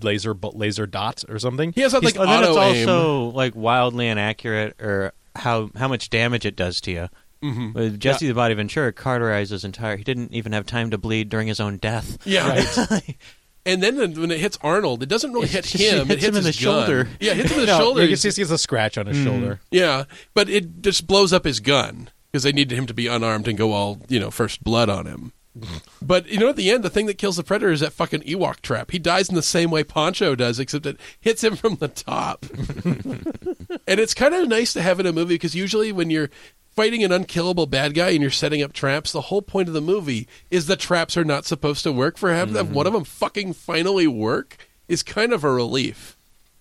[0.01, 1.73] laser bu- laser dot or something.
[1.73, 2.89] he has that like Well, then it's auto aim.
[2.89, 7.09] also like wildly inaccurate, or how how much damage it does to you.
[7.43, 7.73] Mhm.
[7.75, 9.97] With Jesse the Body Ventura cauterized his entire.
[9.97, 12.19] He didn't even have time to bleed during his own death.
[12.27, 12.65] Yeah,
[13.67, 16.25] and then when it hits Arnold, it doesn't really It hit just him; it hits
[16.25, 16.53] him in the gun.
[16.53, 17.09] shoulder.
[17.21, 18.03] Yeah, it hits him in the No, shoulder.
[18.03, 19.61] You can see he has a scratch on his shoulder.
[19.71, 23.47] Yeah, but it just blows up his gun because they needed him to be unarmed
[23.47, 25.33] and go all you know first blood on him.
[26.01, 28.21] But you know, at the end, the thing that kills the predator is that fucking
[28.23, 28.93] Ewok trap.
[28.93, 32.47] He dies in the same way Poncho does, except it hits him from the top.
[32.85, 36.31] and it's kind of nice to have in a movie because usually when you're
[36.79, 39.81] fighting an unkillable bad guy and you're setting up traps, the whole point of the
[39.81, 42.17] movie is the traps are not supposed to work.
[42.17, 42.73] For having mm-hmm.
[42.73, 46.17] one of them fucking finally work is kind of a relief.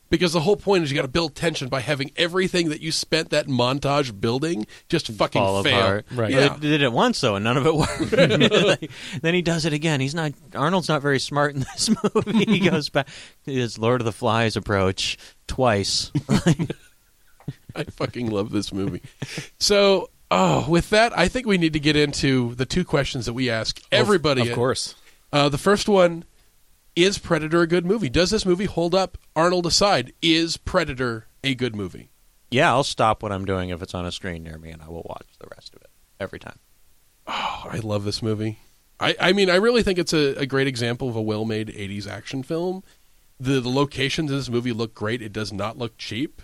[0.09, 2.91] Because the whole point is you got to build tension by having everything that you
[2.91, 5.80] spent that montage building just fucking fall fail.
[5.80, 6.05] apart.
[6.11, 6.32] Right.
[6.32, 6.55] Yeah.
[6.55, 8.09] They did it once though, and none of it worked.
[9.22, 9.99] then he does it again.
[9.99, 10.32] He's not.
[10.55, 12.45] Arnold's not very smart in this movie.
[12.45, 13.07] he goes back.
[13.43, 16.11] His Lord of the Flies approach twice.
[17.78, 19.02] I fucking love this movie.
[19.60, 23.34] So, oh, with that, I think we need to get into the two questions that
[23.34, 24.50] we ask everybody.
[24.50, 24.96] of course.
[25.32, 26.24] Uh, the first one
[26.96, 28.10] is Predator a good movie?
[28.10, 29.18] Does this movie hold up?
[29.36, 32.10] Arnold aside, is Predator a good movie?
[32.50, 34.88] yeah, I'll stop what I'm doing if it's on a screen near me, and I
[34.88, 36.60] will watch the rest of it every time.
[37.28, 38.60] Oh, I love this movie.
[39.00, 41.68] I, I mean, I really think it's a, a great example of a well made
[41.68, 42.84] 80s action film.
[43.40, 45.22] The, the locations in this movie look great.
[45.22, 46.42] It does not look cheap.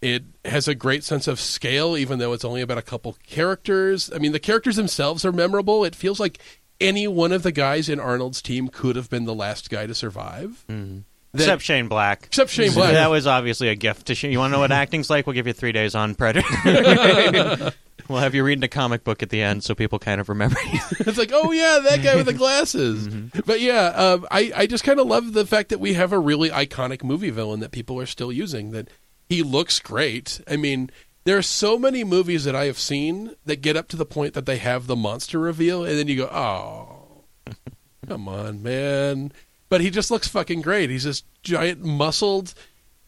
[0.00, 4.10] It has a great sense of scale, even though it's only about a couple characters.
[4.14, 5.84] I mean, the characters themselves are memorable.
[5.84, 6.38] It feels like
[6.80, 9.94] any one of the guys in Arnold's team could have been the last guy to
[9.94, 10.64] survive.
[10.68, 11.02] That-
[11.34, 12.24] Except Shane Black.
[12.26, 12.92] Except Shane Black.
[12.92, 14.30] That was obviously a gift to Shane.
[14.32, 15.26] You want to know what acting's like?
[15.26, 16.46] We'll give you three days on Predator.
[18.08, 20.58] we'll have you reading a comic book at the end so people kind of remember
[20.72, 20.78] you.
[21.00, 23.08] it's like, oh yeah, that guy with the glasses.
[23.44, 26.18] But yeah, um, I I just kind of love the fact that we have a
[26.18, 28.70] really iconic movie villain that people are still using.
[28.70, 28.88] That
[29.28, 30.40] he looks great.
[30.48, 30.90] I mean,
[31.24, 34.34] there are so many movies that I have seen that get up to the point
[34.34, 37.52] that they have the monster reveal, and then you go, oh,
[38.08, 39.32] come on, man.
[39.68, 40.88] But he just looks fucking great.
[40.88, 42.54] He's this giant, muscled,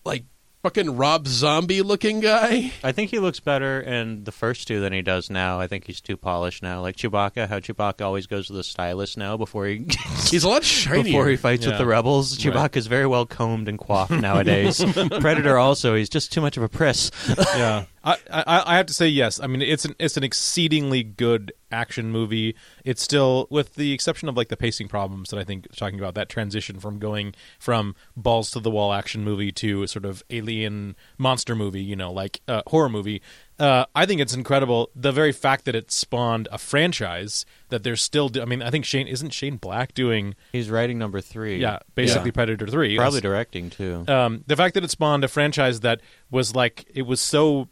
[0.04, 0.24] like
[0.62, 2.72] fucking Rob Zombie looking guy.
[2.84, 5.58] I think he looks better in the first two than he does now.
[5.60, 6.80] I think he's too polished now.
[6.82, 9.86] Like Chewbacca, how Chewbacca always goes to the stylist now before he
[10.28, 11.02] He's a lot shinier.
[11.04, 12.44] before he fights with the rebels.
[12.44, 12.54] Right.
[12.54, 14.84] Chewbacca's very well combed and coiffed nowadays.
[15.20, 17.10] Predator also, he's just too much of a priss.
[17.56, 19.40] yeah, I, I I have to say yes.
[19.40, 22.56] I mean, it's an it's an exceedingly good action movie.
[22.84, 26.14] It's still, with the exception of like the pacing problems that I think talking about
[26.14, 30.96] that transition from going from balls to the wall action movie to sort of alien
[31.18, 33.20] monster movie, you know, like uh, horror movie.
[33.58, 34.88] Uh, I think it's incredible.
[34.96, 38.30] The very fact that it spawned a franchise that they're still.
[38.30, 41.58] Do- I mean, I think Shane isn't Shane Black doing He's writing number three.
[41.58, 42.34] yeah basically Yeah.
[42.34, 42.96] Predator three.
[42.96, 44.04] Probably directing too.
[44.08, 47.68] um, the fact that it spawned a franchise that was like it was so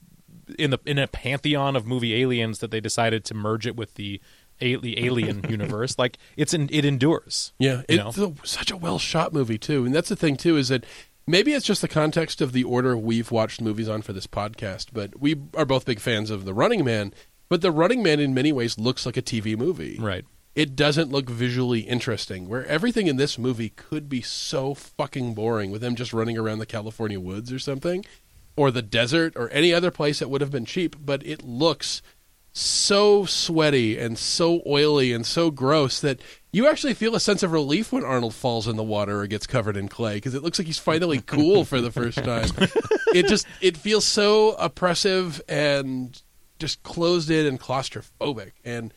[0.58, 3.94] in the in a pantheon of movie aliens that they decided to merge it with
[3.94, 4.20] the
[4.60, 8.98] the alien universe like it's in, it endures Yeah, you it's a, such a well
[8.98, 10.84] shot movie too, and that's the thing too is that
[11.28, 14.86] maybe it's just the context of the order we've watched movies on for this podcast,
[14.92, 17.12] but we are both big fans of The Running Man.
[17.48, 19.96] But The Running Man, in many ways, looks like a TV movie.
[20.00, 20.24] right
[20.54, 22.48] It doesn't look visually interesting.
[22.48, 26.58] Where everything in this movie could be so fucking boring with them just running around
[26.58, 28.04] the California woods or something,
[28.58, 30.96] or the desert or any other place that would have been cheap.
[31.00, 32.02] But it looks
[32.52, 37.52] so sweaty and so oily and so gross that you actually feel a sense of
[37.52, 40.58] relief when Arnold falls in the water or gets covered in clay because it looks
[40.58, 42.48] like he's finally cool for the first time.
[43.14, 46.20] It just it feels so oppressive and
[46.58, 48.92] just closed in and claustrophobic and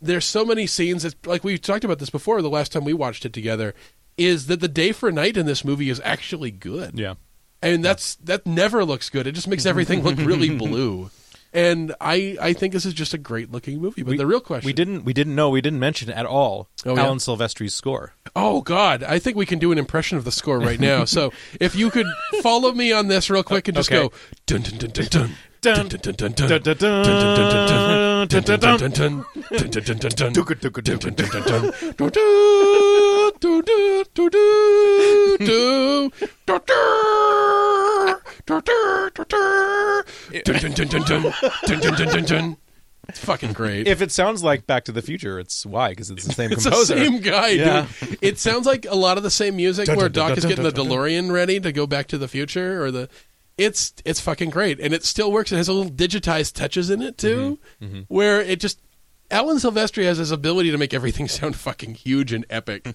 [0.00, 2.92] there's so many scenes that like we talked about this before the last time we
[2.92, 3.74] watched it together
[4.16, 7.14] is that the day for night in this movie is actually good yeah
[7.62, 9.26] and that's that never looks good.
[9.26, 11.10] It just makes everything look really blue.
[11.52, 14.04] And I I think this is just a great looking movie.
[14.04, 16.94] But the real question, we didn't we didn't know we didn't mention at all Oh,
[16.94, 17.02] yeah?
[17.04, 20.60] Alan Silvestri's score Oh God, I think we can do an impression of the score
[20.60, 21.04] right now.
[21.04, 22.06] so if you could
[22.40, 24.00] follow me on this real quick and just Okay.
[24.08, 24.12] go
[24.46, 25.34] dun dun dun dun dun.
[33.40, 35.40] Dun, Dun, dun, dun, dun, dun, dun.
[35.40, 36.10] dun,
[36.46, 36.64] Dun, dun, dun, dun, dun, dun, dun,
[37.80, 40.04] dun, dun, dun, dun, dun, dun, dun.
[40.44, 40.72] Dun, dun, dun, dun, dun.
[40.72, 41.22] Dun, dun, dun, dun, dun.
[41.66, 42.56] Dun, dun, dun, dun, dun.
[43.08, 43.88] It's fucking great.
[43.88, 46.62] if it sounds like Back to the Future it's why because it's the same It's
[46.62, 47.86] composer the same guy, Yeah.
[48.00, 48.18] dude.
[48.22, 50.44] It sounds like a lot of the same music Dun, where dun, dun, Doc is
[50.44, 51.32] dun, getting the dun, dun, dun.
[51.32, 53.08] Ready to go back to the future or the
[53.58, 54.78] it's it's fucking great.
[54.78, 55.50] And it still works.
[55.50, 57.58] It has a little digitized touches in it too.
[58.06, 58.78] Where it just
[59.28, 62.86] Alan Silvestri has this ability to make everything sound fucking huge and epic.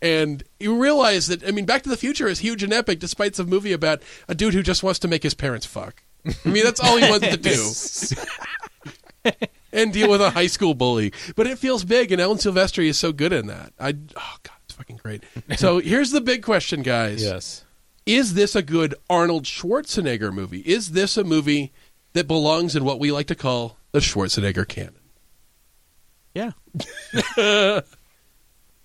[0.00, 3.28] And you realize that I mean Back to the Future is huge and epic despite
[3.28, 6.02] it's a movie about a dude who just wants to make his parents fuck.
[6.26, 9.32] I mean that's all he wants to do.
[9.72, 11.12] and deal with a high school bully.
[11.36, 13.72] But it feels big, and Alan Silvestri is so good in that.
[13.78, 15.24] I oh god, it's fucking great.
[15.56, 17.64] So here's the big question, guys: yes
[18.06, 20.60] Is this a good Arnold Schwarzenegger movie?
[20.60, 21.72] Is this a movie
[22.12, 24.94] that belongs in what we like to call the Schwarzenegger canon?
[26.34, 26.52] yeah.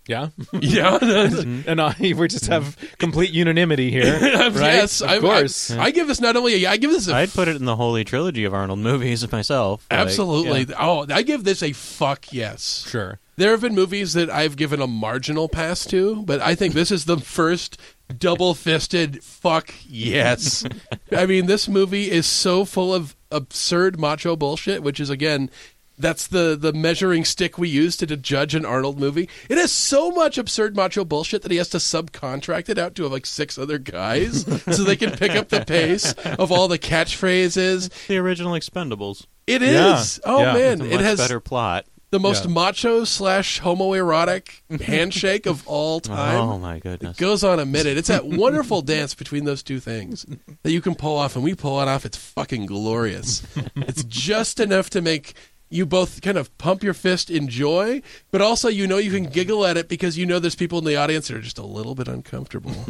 [0.08, 0.98] yeah Yeah,
[1.68, 5.92] and I, we just have complete unanimity here right yes, of I'm- course I, I
[5.92, 8.04] give this not only a, I give this a I'd put it in the holy
[8.04, 9.86] trilogy of Arnold movies myself.
[9.90, 10.66] Like, absolutely.
[10.70, 10.76] yeah.
[10.80, 12.86] Oh, I give this a fuck yes.
[12.90, 16.74] sure There have been movies that I've given a marginal pass to, but I think
[16.74, 17.80] this is the first
[18.18, 20.64] double fisted fuck yes.
[21.12, 25.50] I mean, this movie is so full of absurd macho bullshit, which is again
[25.98, 29.30] that's the the measuring stick we use to, to judge an Arnold movie.
[29.50, 33.08] It has so much absurd macho bullshit that he has to subcontract it out to
[33.08, 34.44] like six other guys
[34.76, 37.90] so they can pick up the pace of all the catchphrases.
[38.08, 39.26] The original Expendables.
[39.48, 40.20] It is.
[40.26, 40.32] Yeah.
[40.32, 40.54] Oh Yeah.
[40.54, 41.86] man, It's a it much has better plot.
[42.12, 42.52] the most Yeah.
[42.52, 46.36] macho slash homoerotic handshake of all oh, time.
[46.40, 47.18] Oh my goodness.
[47.18, 47.98] It goes on a minute.
[47.98, 50.26] It's that wonderful dance between those two things
[50.64, 52.06] that you can pull off, and we pull it off.
[52.06, 53.44] It's fucking glorious.
[53.76, 55.34] it's just enough to make
[55.74, 58.02] you both kind of pump your fist in joy,
[58.32, 60.86] but also you know you can giggle at it because you know there's people in
[60.86, 62.76] the audience that are just a little bit uncomfortable.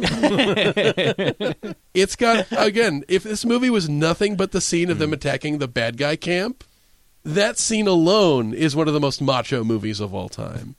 [1.94, 5.14] it's got again, if this movie was nothing but the scene of them hmm.
[5.14, 6.62] attacking the bad guy camp,
[7.24, 10.76] that scene alone is one of the most macho movies of all time.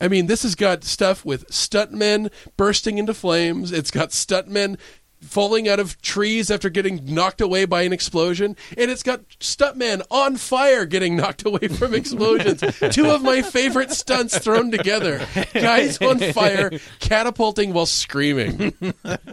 [0.00, 3.70] I mean, this has got stuff with stuntmen bursting into flames.
[3.70, 4.76] It's got stuntmen
[5.24, 10.02] falling out of trees after getting knocked away by an explosion, and it's got stuntmen
[10.10, 12.62] on fire getting knocked away from explosions.
[12.90, 16.70] Two of my favorite stunts thrown together: guys on fire
[17.00, 18.72] catapulting while screaming.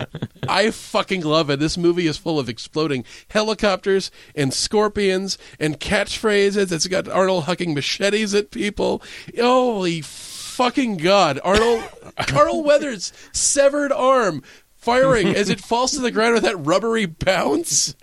[0.48, 1.60] I fucking love it.
[1.60, 6.72] This movie is full of exploding helicopters and scorpions and catchphrases.
[6.72, 9.02] It's got Arnold hucking machetes at people.
[9.38, 11.40] Holy fucking god!
[11.44, 11.84] Arnold
[12.28, 14.44] Carl Weathers' severed arm
[14.82, 17.96] firing as it falls to the ground with that rubbery bounce.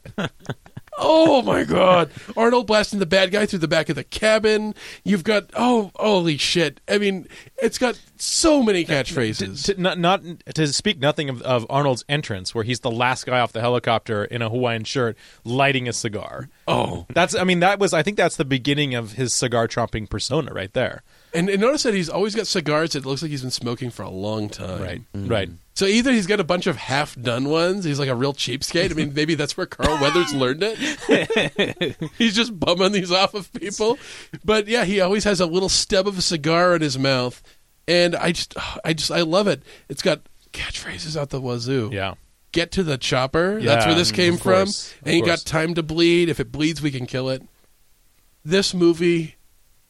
[1.01, 2.11] Oh my god.
[2.37, 4.75] Arnold blasting the bad guy through the back of the cabin.
[5.05, 6.81] You've got oh holy shit.
[6.89, 7.29] I mean,
[7.63, 9.67] it's got so many uh, catchphrases.
[9.67, 10.23] to, not, not
[10.55, 14.25] to speak nothing of, of Arnold's entrance, where he's the last guy off the helicopter
[14.25, 16.49] in a Hawaiian shirt, lighting a cigar.
[16.67, 17.07] Oh.
[17.15, 20.53] That's, I mean, that was, I think that's the beginning of his cigar chomping persona
[20.53, 21.03] right there.
[21.35, 24.03] And, and notice that he's always got cigars that looks like he's been smoking for
[24.03, 24.83] a long time.
[24.83, 25.51] Right, right.
[25.75, 28.91] So either he's got a bunch of half done ones, he's like a real cheapskate.
[28.91, 32.11] I mean, maybe that's where Carl Weathers learned it.
[32.19, 33.99] he's just bumming these off of people.
[34.45, 37.43] But yeah, he always has a little stub of a cigar in his mouth.
[37.87, 38.55] And I just
[38.85, 39.63] I just I love it.
[39.89, 40.23] It's got
[40.53, 41.91] catchphrases out the wazoo.
[41.93, 42.15] Yeah.
[42.53, 43.61] Get to the chopper.
[43.61, 44.69] That's where this came of from.
[45.07, 45.45] Ain't course.
[45.45, 46.29] got time to bleed.
[46.29, 47.43] If it bleeds, we can kill it.
[48.45, 49.37] This movie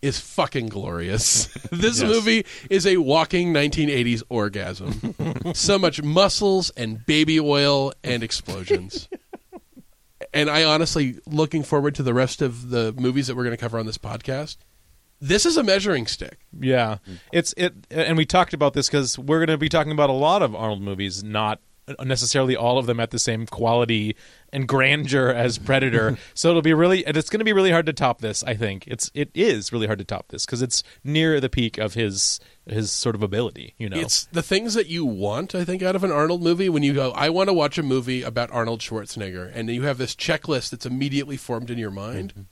[0.03, 1.46] is fucking glorious.
[1.72, 2.03] this Yes.
[2.03, 5.14] movie is a walking 1980s orgasm.
[5.55, 9.09] so much muscles and baby oil and explosions.
[10.32, 13.61] and I honestly looking forward to the rest of the movies that we're going to
[13.61, 14.57] cover on this podcast.
[15.20, 16.38] This is a measuring stick.
[16.61, 16.99] Yeah,
[17.32, 20.12] it's it, and we talked about this because we're going to be talking about a
[20.14, 21.61] lot of Arnold movies, not
[22.05, 24.16] necessarily all of them at the same quality
[24.53, 26.18] and grandeur as Predator.
[26.34, 28.43] so it'll be really, and it's going to be really hard to top this.
[28.45, 31.78] I think it's it is really hard to top this because it's near the peak
[31.78, 33.74] of his his sort of ability.
[33.78, 36.68] You know, It's the things that you want, I think, out of an Arnold movie
[36.68, 39.99] when you go, I want to watch a movie about Arnold Schwarzenegger, and you have
[39.99, 42.32] this checklist that's immediately formed in your mind.
[42.34, 42.43] Mm-hmm.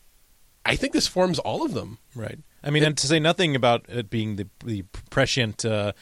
[0.66, 1.98] I think this forms all of them.
[2.14, 2.38] Right.
[2.62, 5.92] I mean, and to say nothing about it being the the prescient, uh,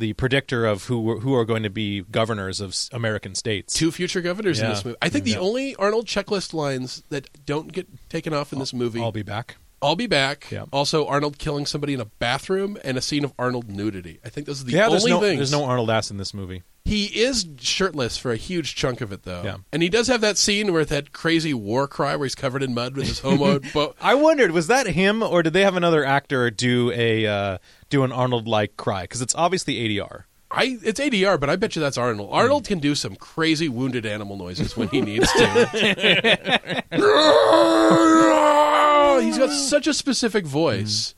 [0.00, 3.74] the predictor of who who are going to be governors of American states.
[3.74, 4.96] Two future governors in this movie.
[5.00, 9.00] I think the only Arnold checklist lines that don't get taken off in this movie
[9.00, 9.56] I'll be back.
[9.82, 10.50] I'll be back.
[10.50, 10.64] Yeah.
[10.72, 14.20] Also, Arnold killing somebody in a bathroom and a scene of Arnold nudity.
[14.24, 15.38] I think those are the yeah, only no things.
[15.38, 16.62] there's no Arnold ass in this movie.
[16.84, 19.42] He is shirtless for a huge chunk of it, though.
[19.44, 19.56] Yeah.
[19.72, 22.74] And he does have that scene where that crazy war cry where he's covered in
[22.74, 23.60] mud with his homo.
[23.74, 27.58] bo- I wondered, was that him, or did they have another actor do a uh,
[27.90, 29.02] do an Arnold like cry?
[29.02, 30.24] Because it's obviously ADR.
[30.50, 32.30] I it's ADR, but I bet you that's Arnold.
[32.32, 36.82] Arnold can do some crazy wounded animal noises when he needs to.
[39.22, 41.14] He's got such a specific voice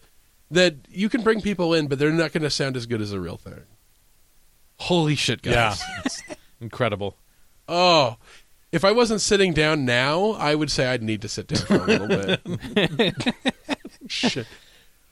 [0.51, 3.13] that you can bring people in, but they're not going to sound as good as
[3.13, 3.63] the real thing.
[4.83, 5.81] Holy shit, guys!
[6.05, 6.23] It's
[6.61, 7.17] incredible.
[7.69, 8.17] Oh,
[8.73, 11.75] if I wasn't sitting down now, I would say I'd need to sit down for
[11.77, 13.35] a little bit.
[14.09, 14.47] Shit.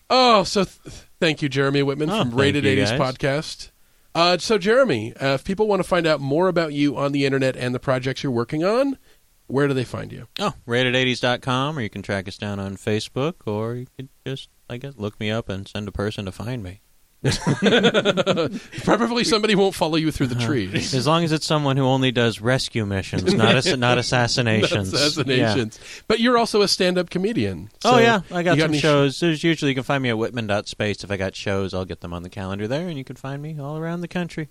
[0.08, 0.76] Oh, so th-
[1.20, 3.14] thank you, Jeremy Whitman Oh, from Rated you, 80s guys.
[3.14, 3.70] podcast.
[4.14, 7.24] Uh, so, Jeremy, uh, if people want to find out more about you on the
[7.24, 8.98] internet and the projects you're working on,
[9.46, 10.26] where do they find you?
[10.40, 14.78] Oh, rated80s.com, or you can track us down on Facebook, or you could just, I
[14.78, 16.80] guess, look me up and send a person to find me.
[18.84, 20.46] Probably somebody won't follow you through the uh-huh.
[20.46, 20.94] trees.
[20.94, 24.90] As long as it's someone who only does rescue missions, not ass- not assassinations.
[24.90, 25.78] Assassinations.
[26.08, 27.70] But you're also a stand-up comedian.
[27.84, 29.20] Oh yeah, I got you some any sh- shows.
[29.20, 31.04] There's usually you can find me at Whitman.space.
[31.04, 33.42] If I got shows, I'll get them on the calendar there, and you can find
[33.42, 34.48] me all around the country,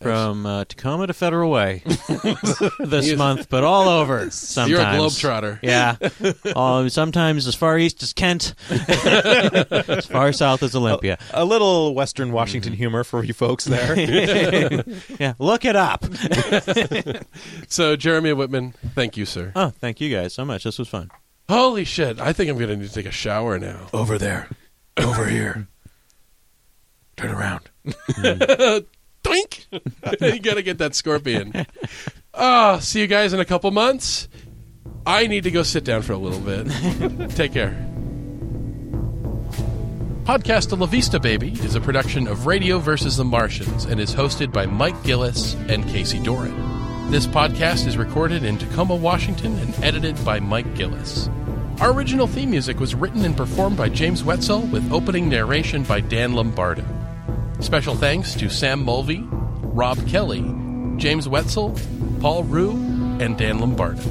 [0.00, 1.82] from uh, Tacoma to Federal Way
[2.80, 4.30] this month, but all over.
[4.30, 5.58] Sometimes You're a globetrotter.
[5.62, 5.96] Yeah,
[6.54, 11.18] um, sometimes as far east as Kent, as far south as Olympia.
[11.32, 13.98] A little Western Washington humor for you folks there.
[15.18, 16.04] yeah, look it up.
[17.68, 19.52] So, Jeremy Whitman, thank you, sir.
[19.56, 20.64] Oh, thank you guys so much.
[20.64, 21.10] This was fun.
[21.48, 22.20] Holy shit!
[22.20, 23.86] I think I'm going to need to take a shower now.
[23.92, 24.48] Over there.
[24.96, 25.68] Over here.
[27.16, 27.70] Turn around.
[29.26, 30.32] Doink!
[30.34, 31.66] you gotta get that scorpion.
[32.34, 34.28] Ah, see you guys in a couple months.
[35.06, 37.30] I need to go sit down for a little bit.
[37.36, 37.72] Take care.
[40.24, 44.52] Podcast La Vista Baby is a production of Radio versus the Martians and is hosted
[44.52, 47.10] by Mike Gillis and Casey Doran.
[47.12, 51.28] This podcast is recorded in Tacoma, Washington and edited by Mike Gillis.
[51.80, 56.00] Our original theme music was written and performed by James Wetzel with opening narration by
[56.00, 56.84] Dan Lombardo.
[57.60, 60.42] Special thanks to Sam Mulvey, Rob Kelly,
[60.96, 61.76] James Wetzel,
[62.20, 62.72] Paul Rue,
[63.20, 64.02] and Dan Lombardo.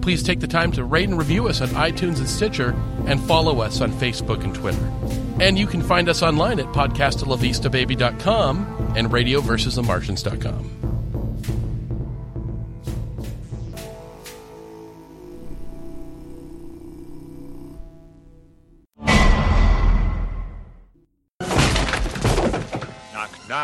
[0.00, 3.60] Please take the time to rate and review us on iTunes and Stitcher, and follow
[3.60, 4.92] us on Facebook and Twitter.
[5.40, 10.85] And you can find us online at podcastalavistababy.com and radioversusthemartians.com.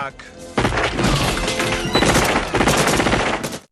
[0.03, 0.42] Knock.